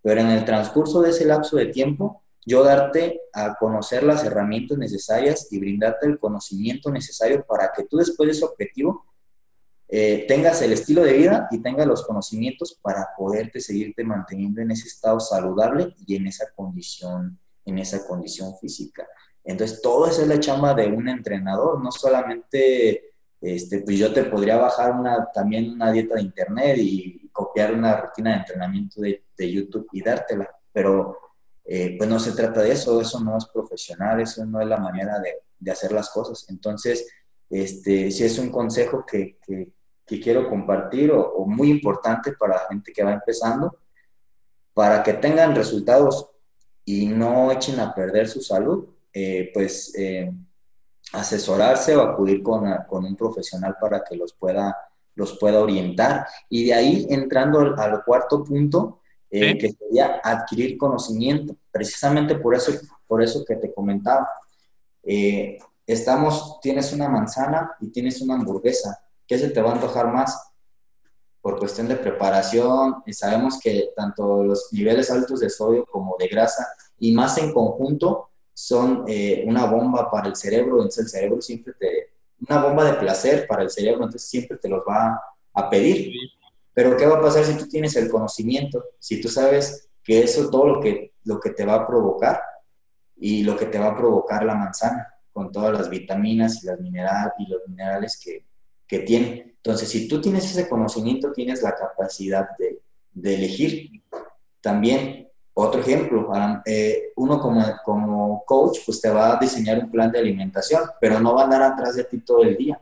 [0.00, 4.78] pero en el transcurso de ese lapso de tiempo, yo darte a conocer las herramientas
[4.78, 9.04] necesarias y brindarte el conocimiento necesario para que tú después de ese objetivo
[9.88, 14.70] eh, tengas el estilo de vida y tengas los conocimientos para poderte seguirte manteniendo en
[14.70, 19.06] ese estado saludable y en esa condición, en esa condición física.
[19.44, 24.24] Entonces, todo eso es la chamba de un entrenador, no solamente, este, pues yo te
[24.24, 29.22] podría bajar una, también una dieta de internet y copiar una rutina de entrenamiento de,
[29.36, 31.18] YouTube y dártela, pero
[31.64, 34.76] eh, pues no se trata de eso, eso no es profesional, eso no es la
[34.76, 36.46] manera de, hacer las cosas.
[36.48, 37.08] Entonces,
[37.50, 39.38] este, si es un consejo que,
[40.06, 43.78] quiero compartir o, muy importante para la gente que va empezando,
[44.74, 46.30] para que tengan resultados
[46.84, 50.32] y no echen a perder su salud, eh, pues eh,
[51.12, 54.76] asesorarse o acudir con, con, un profesional para que los pueda
[55.14, 56.26] los pueda orientar.
[56.48, 59.00] Y de ahí entrando al, cuarto punto,
[59.30, 62.72] eh, que sería adquirir conocimiento, precisamente por eso,
[63.06, 64.26] por eso que te comentaba.
[65.86, 70.52] Estamos, tienes una manzana y tienes una hamburguesa, ¿qué se te va a antojar más?
[71.40, 76.28] Por cuestión de preparación, y sabemos que tanto los niveles altos de sodio como de
[76.28, 76.66] grasa,
[76.98, 78.30] y más en conjunto,
[78.62, 82.12] son eh, una bomba para el cerebro, entonces el cerebro siempre te,
[82.48, 85.20] una bomba de placer para el cerebro, entonces siempre te los va
[85.52, 86.14] a pedir.
[86.72, 88.84] Pero ¿qué va a pasar si tú tienes el conocimiento?
[89.00, 92.40] Si tú sabes que eso es todo lo que, lo que te va a provocar
[93.16, 96.78] y lo que te va a provocar la manzana, con todas las vitaminas y, las
[96.78, 98.46] mineral, y los minerales que,
[98.86, 99.56] que tiene.
[99.56, 102.80] Entonces, si tú tienes ese conocimiento, tienes la capacidad de,
[103.12, 103.90] de elegir.
[104.60, 106.30] También otro ejemplo,
[106.64, 107.38] eh, uno
[107.84, 111.44] como, coach, pues te va a diseñar un plan de alimentación, pero no va a
[111.44, 112.80] andar atrás de ti todo el día.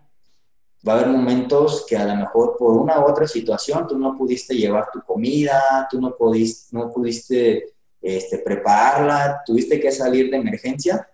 [0.87, 4.17] Va a haber momentos que a lo mejor por una u otra situación tú no
[4.17, 11.07] pudiste llevar tu comida, tú no pudiste, este, prepararla, tuviste que salir de emergencia.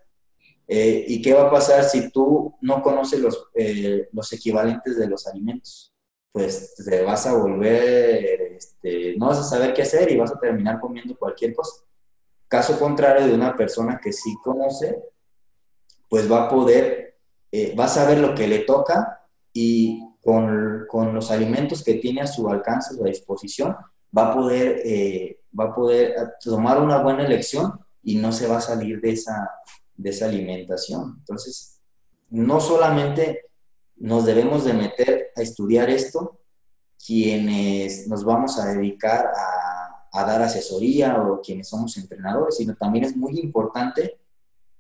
[0.69, 5.09] Eh, ¿Y qué va a pasar si tú no conoces los, eh, los equivalentes de
[5.09, 5.96] los alimentos?
[6.37, 10.39] Pues te vas a volver, este, no vas a saber qué hacer y vas a
[10.39, 11.83] terminar comiendo cualquier cosa.
[12.47, 15.03] Caso contrario de una persona que sí conoce,
[16.11, 17.17] pues va a poder,
[17.51, 22.21] eh, va a saber lo que le toca y con, con, los alimentos que tiene
[22.21, 23.75] a su alcance, a su disposición,
[24.15, 28.59] va a poder, eh, va a poder tomar una buena elección y no se va
[28.59, 29.53] a salir de esa,
[29.95, 31.15] de esa alimentación.
[31.21, 31.81] Entonces,
[32.29, 33.47] no solamente
[33.97, 36.39] nos debemos de meter a estudiar esto
[37.05, 43.15] quienes nos vamos a dedicar a, dar asesoría o quienes somos entrenadores, sino también es
[43.15, 44.19] muy importante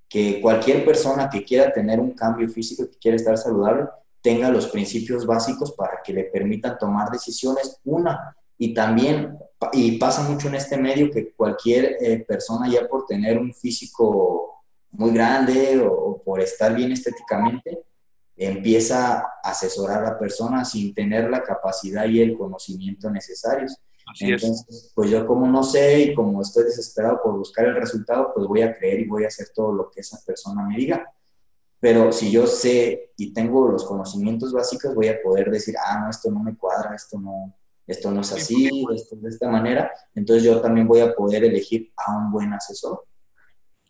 [0.09, 3.85] que cualquier persona que quiera tener un cambio físico, que quiera estar saludable,
[4.23, 7.79] tenga los principios básicos para que le permitan tomar decisiones.
[7.85, 9.37] Una, y también,
[9.75, 14.62] y pasa mucho en este medio que cualquier eh, persona ya por tener un físico
[14.93, 17.85] muy grande o por estar bien estéticamente,
[18.37, 23.78] empieza a asesorar a la persona sin tener la capacidad y el conocimiento necesarios.
[24.20, 28.47] Entonces, pues yo como no sé y como estoy desesperado por buscar el resultado, pues
[28.47, 31.12] voy a creer y voy a hacer todo lo que esa persona me diga.
[31.80, 36.11] Pero si yo sé y tengo los conocimientos básicos, voy a poder decir, ah, no,
[36.11, 37.55] esto no me cuadra, esto no,
[37.87, 39.91] esto no es así, esto de esta manera.
[40.14, 43.05] Entonces yo también voy a poder elegir a un buen asesor.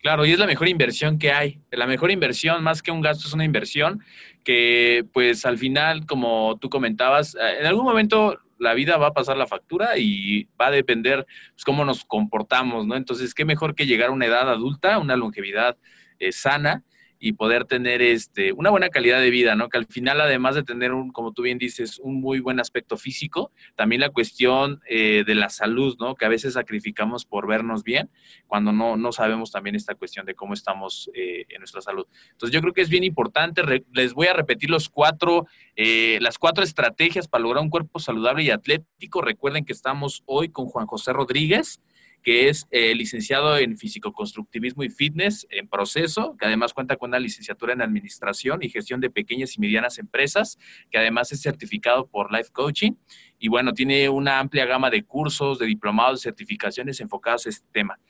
[0.01, 1.63] Claro, y es la mejor inversión que hay.
[1.71, 4.03] La mejor inversión, más que un gasto, es una inversión
[4.47, 9.13] que, pues, al final, como tú comentabas, eh, en algún momento la vida va a
[9.13, 12.95] pasar la factura y va a depender pues, cómo nos comportamos, ¿no?
[12.95, 15.77] Entonces, qué mejor que llegar a una edad adulta, una longevidad
[16.21, 16.85] eh, sana
[17.19, 19.69] y poder tener este, una buena calidad de vida, ¿no?
[19.69, 22.97] Que al final, además de tener un, como tú bien dices, un muy buen aspecto
[22.97, 26.15] físico, también la cuestión eh, de la salud, ¿no?
[26.15, 28.11] Que a veces sacrificamos por vernos bien
[28.47, 32.07] cuando no, no sabemos también esta cuestión de cómo estamos eh, en nuestra salud.
[32.33, 33.63] Entonces, yo creo que es bien importante,
[33.93, 38.43] les voy a repetir los cuatro, eh, las cuatro estrategias para lograr un cuerpo saludable
[38.43, 39.23] y atlético.
[39.23, 41.81] Recuerden que estamos hoy con Juan José Rodríguez
[42.27, 47.21] que es eh, licenciado en Físico-Constructivismo y Fitness en proceso, que además cuenta con una
[47.21, 50.59] licenciatura en Administración y Gestión de Pequeñas y Medianas Empresas,
[50.91, 52.95] que además es certificado por Life Coaching.
[53.39, 57.69] Y bueno, tiene una amplia gama de cursos, de diplomados, de certificaciones enfocados a este
[57.71, 58.01] tema.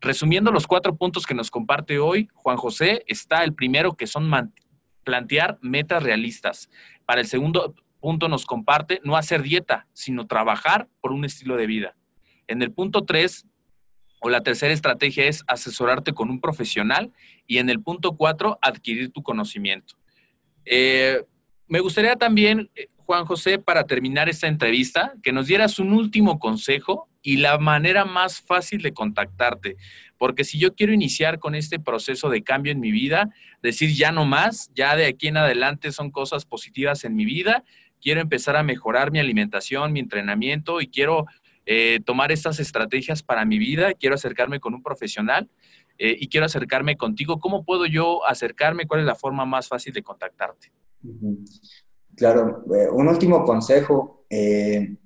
[0.00, 4.30] Resumiendo los cuatro puntos que nos comparte hoy, Juan José, está el primero que son
[5.04, 6.70] plantear metas realistas.
[7.04, 11.66] Para el segundo punto nos comparte no hacer dieta, sino trabajar por un estilo de
[11.66, 11.94] vida.
[12.46, 13.44] En el punto tres,
[14.20, 17.12] o la tercera estrategia es asesorarte con un profesional.
[17.46, 19.94] Y en el punto cuatro, adquirir tu conocimiento.
[20.64, 21.22] Eh,
[21.68, 26.38] me gustaría también, eh, Juan José, para terminar esta entrevista, que nos dieras un último
[26.38, 29.76] consejo y la manera más fácil de contactarte.
[30.18, 33.30] Porque si yo quiero iniciar con este proceso de cambio en mi vida,
[33.62, 37.64] decir ya no más, ya de aquí en adelante son cosas positivas en mi vida,
[38.00, 41.26] quiero empezar a mejorar mi alimentación, mi entrenamiento y quiero
[41.68, 45.50] eh, tomar estas estrategias para mi vida, quiero acercarme con un profesional
[45.98, 47.40] eh, y quiero acercarme contigo.
[47.40, 48.86] ¿Cómo puedo yo acercarme?
[48.86, 50.70] ¿Cuál es la forma más fácil de contactarte?
[52.14, 54.96] Claro, eh, un último consejo, que,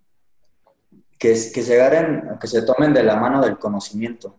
[1.19, 4.39] que, se agarren, que se tomen de la mano del conocimiento,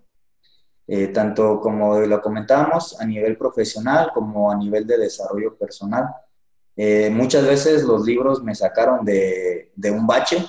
[1.13, 6.05] tanto como lo comentábamos a nivel profesional como a nivel de desarrollo personal.
[7.11, 10.43] muchas veces los libros me sacaron de, de un bache,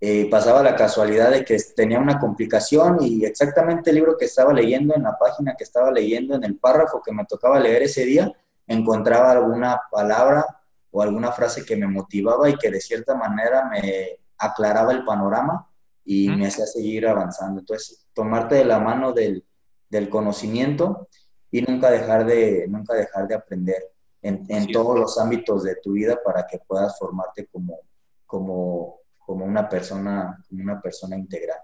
[0.00, 4.52] eh, pasaba la casualidad de que tenía una complicación y exactamente el libro que estaba
[4.52, 8.04] leyendo, en la página que estaba leyendo, en el párrafo que me tocaba leer ese
[8.04, 8.30] día,
[8.66, 10.44] encontraba alguna palabra
[10.90, 15.68] o alguna frase que me motivaba y que de cierta manera me aclaraba el panorama
[16.04, 17.60] y me hacía seguir avanzando.
[17.60, 19.44] Entonces, tomarte de la mano del,
[19.88, 21.08] del conocimiento
[21.50, 23.90] y nunca dejar de, nunca dejar de aprender
[24.20, 27.80] en, en todos los ámbitos de tu vida para que puedas formarte como,
[28.26, 31.58] como como una persona, como una persona integral.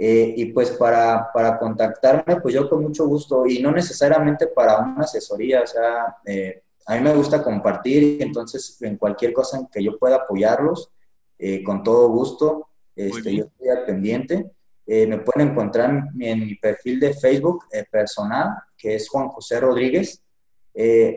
[0.00, 4.78] Eh, y pues para, para, contactarme, pues yo con mucho gusto, y no necesariamente para
[4.78, 9.66] una asesoría, o sea, eh, a mí me gusta compartir, entonces en cualquier cosa en
[9.66, 10.92] que yo pueda apoyarlos,
[11.36, 14.50] eh, con todo gusto, este, yo estoy al pendiente.
[14.86, 20.22] me pueden encontrar en, mi perfil de Facebook personal, que es Juan José Rodríguez.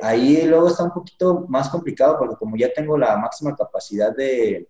[0.01, 4.67] ahí luego está un poquito más complicado porque como ya tengo la máxima capacidad de,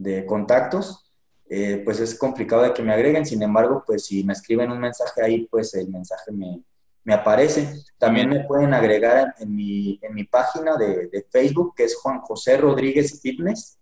[0.00, 1.04] de contactos,
[1.48, 3.26] eh, pues es complicado de que me agreguen.
[3.26, 6.62] Sin embargo, pues si me escriben un mensaje ahí, pues el mensaje me,
[7.04, 7.82] me aparece.
[7.98, 12.20] También me pueden agregar en mi, en mi página de, de, Facebook, que es Juan
[12.20, 13.78] José Rodríguez Fitness.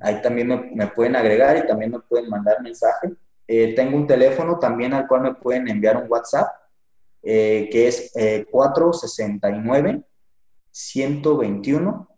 [0.00, 3.12] Ahí también me, pueden agregar y también me pueden mandar mensaje.
[3.46, 6.48] Eh, tengo un teléfono también al cual me pueden enviar un WhatsApp,
[7.22, 8.12] eh, que es
[8.50, 10.04] 469
[10.70, 12.08] 121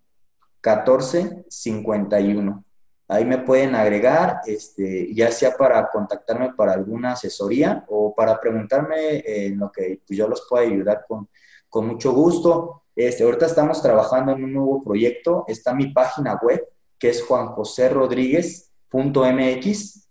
[0.62, 2.65] 1451.
[3.08, 9.22] Ahí me pueden agregar, este, ya sea para contactarme para alguna asesoría o para preguntarme
[9.24, 11.28] en lo que pues, yo los pueda ayudar con,
[11.68, 12.82] con mucho gusto.
[12.96, 15.44] Este, ahorita estamos trabajando en un nuevo proyecto.
[15.46, 16.66] Está mi página web,
[16.98, 20.08] que es juanjoserodríguez.mx.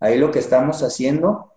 [0.00, 1.52] Ahí lo que estamos haciendo,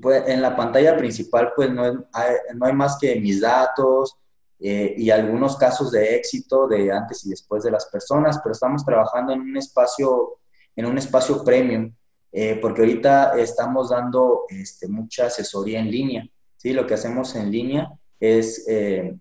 [0.00, 2.06] pues, en la pantalla principal, pues no
[2.54, 4.16] no hay más que mis datos,
[4.58, 8.84] eh, y algunos casos de éxito de antes y después de las personas, pero estamos
[8.84, 10.38] trabajando en un espacio,
[10.74, 11.92] en un espacio premium,
[12.32, 16.28] eh, porque ahorita estamos dando este, mucha asesoría en línea.
[16.56, 16.72] ¿sí?
[16.72, 19.14] Lo que hacemos en línea es eh,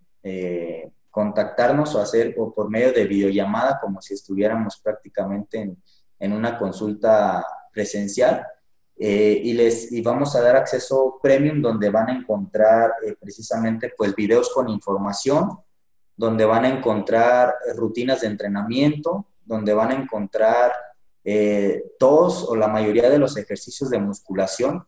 [1.12, 5.78] contactarnos o hacer o por medio de videollamada, como si estuviéramos prácticamente en,
[6.20, 8.46] en una consulta presencial
[8.98, 13.94] eh, y les y vamos a dar acceso premium donde van a encontrar eh, precisamente
[13.96, 15.50] pues videos con información,
[16.16, 20.72] donde van a encontrar rutinas de entrenamiento, donde van a encontrar
[21.26, 24.86] eh, todos o la mayoría de los ejercicios de musculación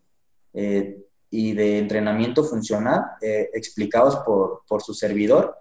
[1.29, 5.55] y de entrenamiento funcional explicados por, por, su servidor.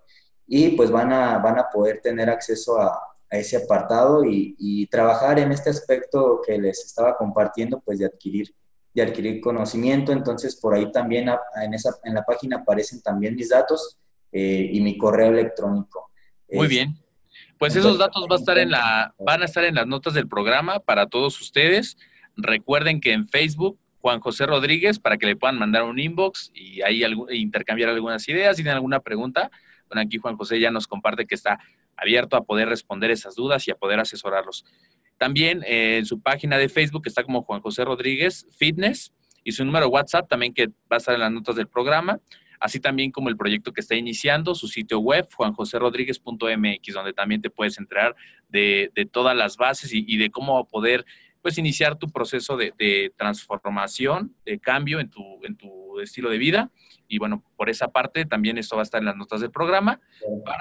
[0.47, 2.98] Y pues van a, van a poder tener acceso a,
[3.31, 8.55] a ese apartado y, trabajar en este aspecto que les estaba compartiendo, pues de adquirir,
[8.94, 10.12] de adquirir conocimiento.
[10.12, 11.28] Entonces, por ahí también
[11.62, 13.98] en, esa, en la página aparecen también mis datos
[14.32, 16.11] eh, y mi correo electrónico.
[16.51, 16.97] Muy bien.
[17.59, 20.28] Pues esos datos va a estar en la, van a estar en las notas del
[20.28, 21.97] programa para todos ustedes.
[22.36, 26.82] Recuerden que en Facebook Juan José Rodríguez para que le puedan mandar un inbox y
[26.82, 28.57] ahí intercambiar algunas ideas.
[28.57, 29.51] Si tienen alguna pregunta,
[29.89, 31.59] bueno, aquí Juan José ya nos comparte que está
[31.97, 34.64] abierto a poder responder esas dudas y a poder asesorarlos.
[35.18, 39.12] También eh, en su página de Facebook está como Juan José Rodríguez Fitness
[39.44, 42.20] y su número WhatsApp también que va a estar en las notas del programa,
[42.60, 47.51] así también como el proyecto que está iniciando, su sitio web, juanjoserodríguez.mx, donde también te
[47.51, 48.16] puedes enterar
[48.48, 51.06] de, todas las bases y, de cómo poder
[51.47, 56.73] pues iniciar tu proceso de, transformación, de cambio en tu, en tu estilo de vida.
[57.06, 60.01] Y bueno, por esa parte también esto va a estar en las notas del programa.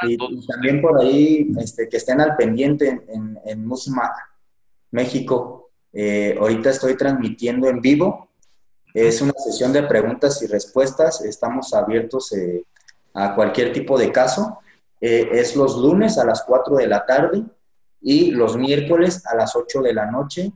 [0.03, 3.67] y, también por ahí este, que estén al pendiente en, en
[4.91, 5.71] México.
[5.91, 8.29] Eh, ahorita estoy transmitiendo en vivo.
[8.93, 11.25] Es una sesión de preguntas y respuestas.
[11.25, 12.63] Estamos abiertos eh,
[13.15, 14.59] a cualquier tipo de caso.
[15.01, 17.43] Eh, es los lunes a las 4 de la tarde
[18.01, 20.51] y los miércoles a las 8 de la noche.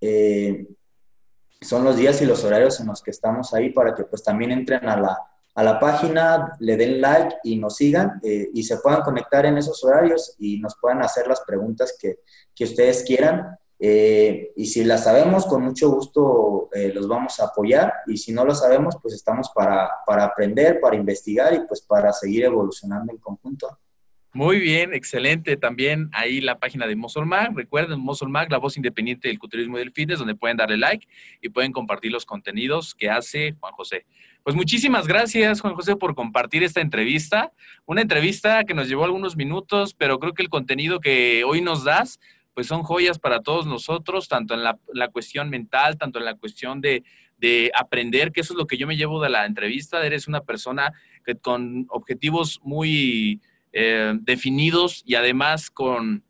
[0.00, 4.52] Son los días y los horarios en los que estamos ahí para que pues también
[4.52, 5.18] entren a la,
[5.54, 9.82] a la página, le den like y nos sigan y se puedan conectar en esos
[9.82, 12.20] horarios y nos puedan hacer las preguntas que,
[12.54, 13.58] que ustedes quieran.
[13.80, 17.92] Eh, y si la sabemos, con mucho gusto eh, los vamos a apoyar.
[18.06, 22.12] Y si no lo sabemos, pues estamos para, para aprender, para investigar y pues para
[22.12, 23.78] seguir evolucionando en conjunto.
[24.34, 25.56] Muy bien, excelente.
[25.56, 27.56] También ahí la página de Mag.
[27.56, 31.08] Recuerden, Mag, la voz independiente del culturismo y del fitness, donde pueden darle like
[31.40, 34.04] y pueden compartir los contenidos que hace Juan José.
[34.42, 37.52] Pues muchísimas gracias, Juan José, por compartir esta entrevista.
[37.86, 41.84] Una entrevista que nos llevó algunos minutos, pero creo que el contenido que hoy nos
[41.84, 42.20] das
[42.58, 46.80] pues son joyas para todos nosotros, tanto en la, cuestión mental, tanto en la cuestión
[46.80, 47.04] de,
[47.72, 50.04] aprender, que eso es lo que yo me llevo de la entrevista.
[50.04, 50.92] Eres una persona
[51.24, 53.40] que, con objetivos muy
[53.72, 56.24] eh, definidos y además con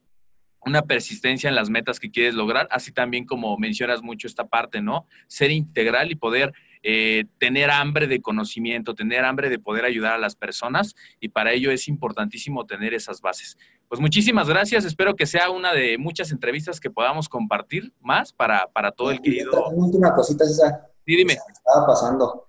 [0.65, 4.83] una persistencia en las metas que quieres lograr, así también como mencionas mucho esta parte,
[4.83, 5.07] ¿no?
[5.27, 6.53] Ser integral y poder
[6.83, 11.53] eh, tener hambre de conocimiento, tener hambre de poder ayudar a las personas y para
[11.53, 13.57] ello es importantísimo tener esas bases.
[13.89, 14.85] Pues muchísimas gracias.
[14.85, 19.69] Espero que sea una de muchas entrevistas que podamos compartir más para, todo el querido.
[19.69, 20.93] Una última cosita, César.
[21.05, 21.33] Sí, dime.
[21.33, 22.47] estaba pasando.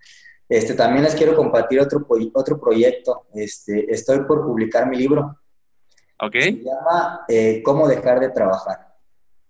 [0.50, 3.28] Este, también les quiero compartir otro, otro proyecto.
[3.34, 5.38] Este, estoy por publicar mi libro.
[6.20, 6.34] Ok.
[6.34, 8.96] Se llama eh, Cómo dejar de trabajar.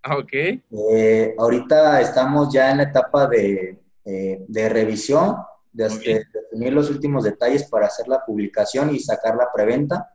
[0.04, 0.34] Ah, ok.
[0.34, 5.38] Eh, ahorita estamos ya en la etapa de, eh, de revisión,
[5.72, 10.10] de, de definir los últimos detalles para hacer la publicación y sacar la preventa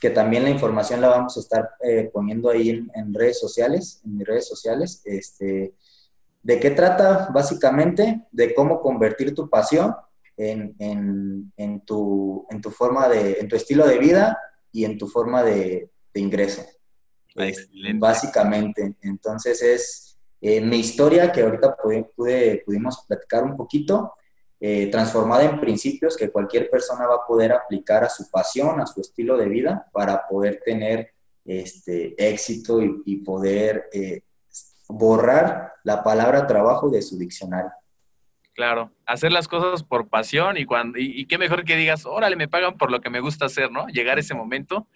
[0.00, 4.16] que también la información la vamos a estar eh, poniendo ahí en, redes sociales, en
[4.16, 5.02] mis redes sociales.
[5.04, 5.74] Este,
[6.42, 7.28] ¿De qué trata?
[7.32, 9.94] Básicamente de cómo convertir tu pasión
[10.36, 14.38] en, en, tu, en tu forma de, en tu estilo de vida
[14.72, 16.62] y en tu forma de, ingreso.
[17.94, 18.96] Básicamente.
[19.02, 24.14] Entonces es eh, mi historia que ahorita pude, pudimos platicar un poquito
[24.60, 28.86] eh, transformada en principios que cualquier persona va a poder aplicar a su pasión, a
[28.86, 31.12] su estilo de vida, para poder tener
[31.44, 34.22] este, éxito y, poder eh,
[34.88, 37.70] borrar la palabra trabajo de su diccionario.
[38.54, 42.48] Claro, hacer las cosas por pasión y, cuando, y, qué mejor que digas, órale, me
[42.48, 43.86] pagan por lo que me gusta hacer, ¿no?
[43.86, 44.88] Llegar a ese momento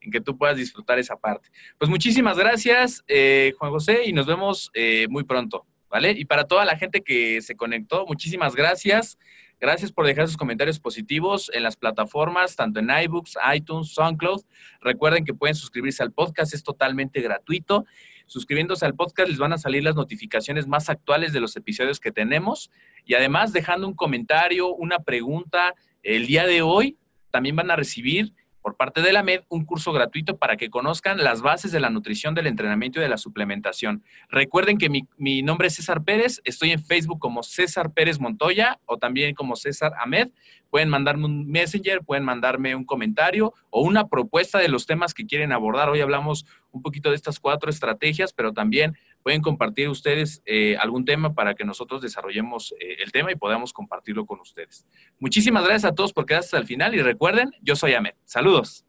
[0.00, 1.50] en que tú puedas disfrutar esa parte.
[1.78, 4.72] Pues muchísimas gracias, eh, Juan José, y nos vemos
[5.10, 5.66] muy pronto.
[5.92, 6.12] ¿vale?
[6.12, 9.18] Y para toda la gente que se conectó, muchísimas gracias.
[9.60, 14.42] Gracias por dejar sus comentarios positivos en las plataformas, tanto en iBooks, iTunes, SoundCloud.
[14.80, 17.84] Recuerden que pueden suscribirse al podcast, es totalmente gratuito.
[18.32, 22.12] Suscribiéndose al podcast les van a salir las notificaciones más actuales de los episodios que
[22.12, 22.70] tenemos.
[23.04, 26.96] Y además, dejando un comentario, una pregunta, el día de hoy
[27.30, 28.32] también van a recibir
[28.62, 31.90] por parte de la MED un curso gratuito para que conozcan las bases de la
[31.90, 34.02] nutrición, del entrenamiento y de la suplementación.
[34.30, 38.96] Recuerden que mi, nombre es César Pérez, estoy en Facebook como César Pérez Montoya o
[38.98, 40.28] también como César Ahmed.
[40.70, 45.26] Pueden mandarme un messenger, pueden mandarme un comentario o una propuesta de los temas que
[45.26, 45.90] quieren abordar.
[45.90, 51.04] Hoy hablamos un poquito de estas cuatro estrategias, pero también pueden compartir ustedes eh, algún
[51.04, 54.86] tema para que nosotros desarrollemos eh, el tema y podamos compartirlo con ustedes.
[55.18, 58.14] Muchísimas gracias a todos por quedarse hasta el final y recuerden, yo soy Ahmed.
[58.24, 58.84] Saludos.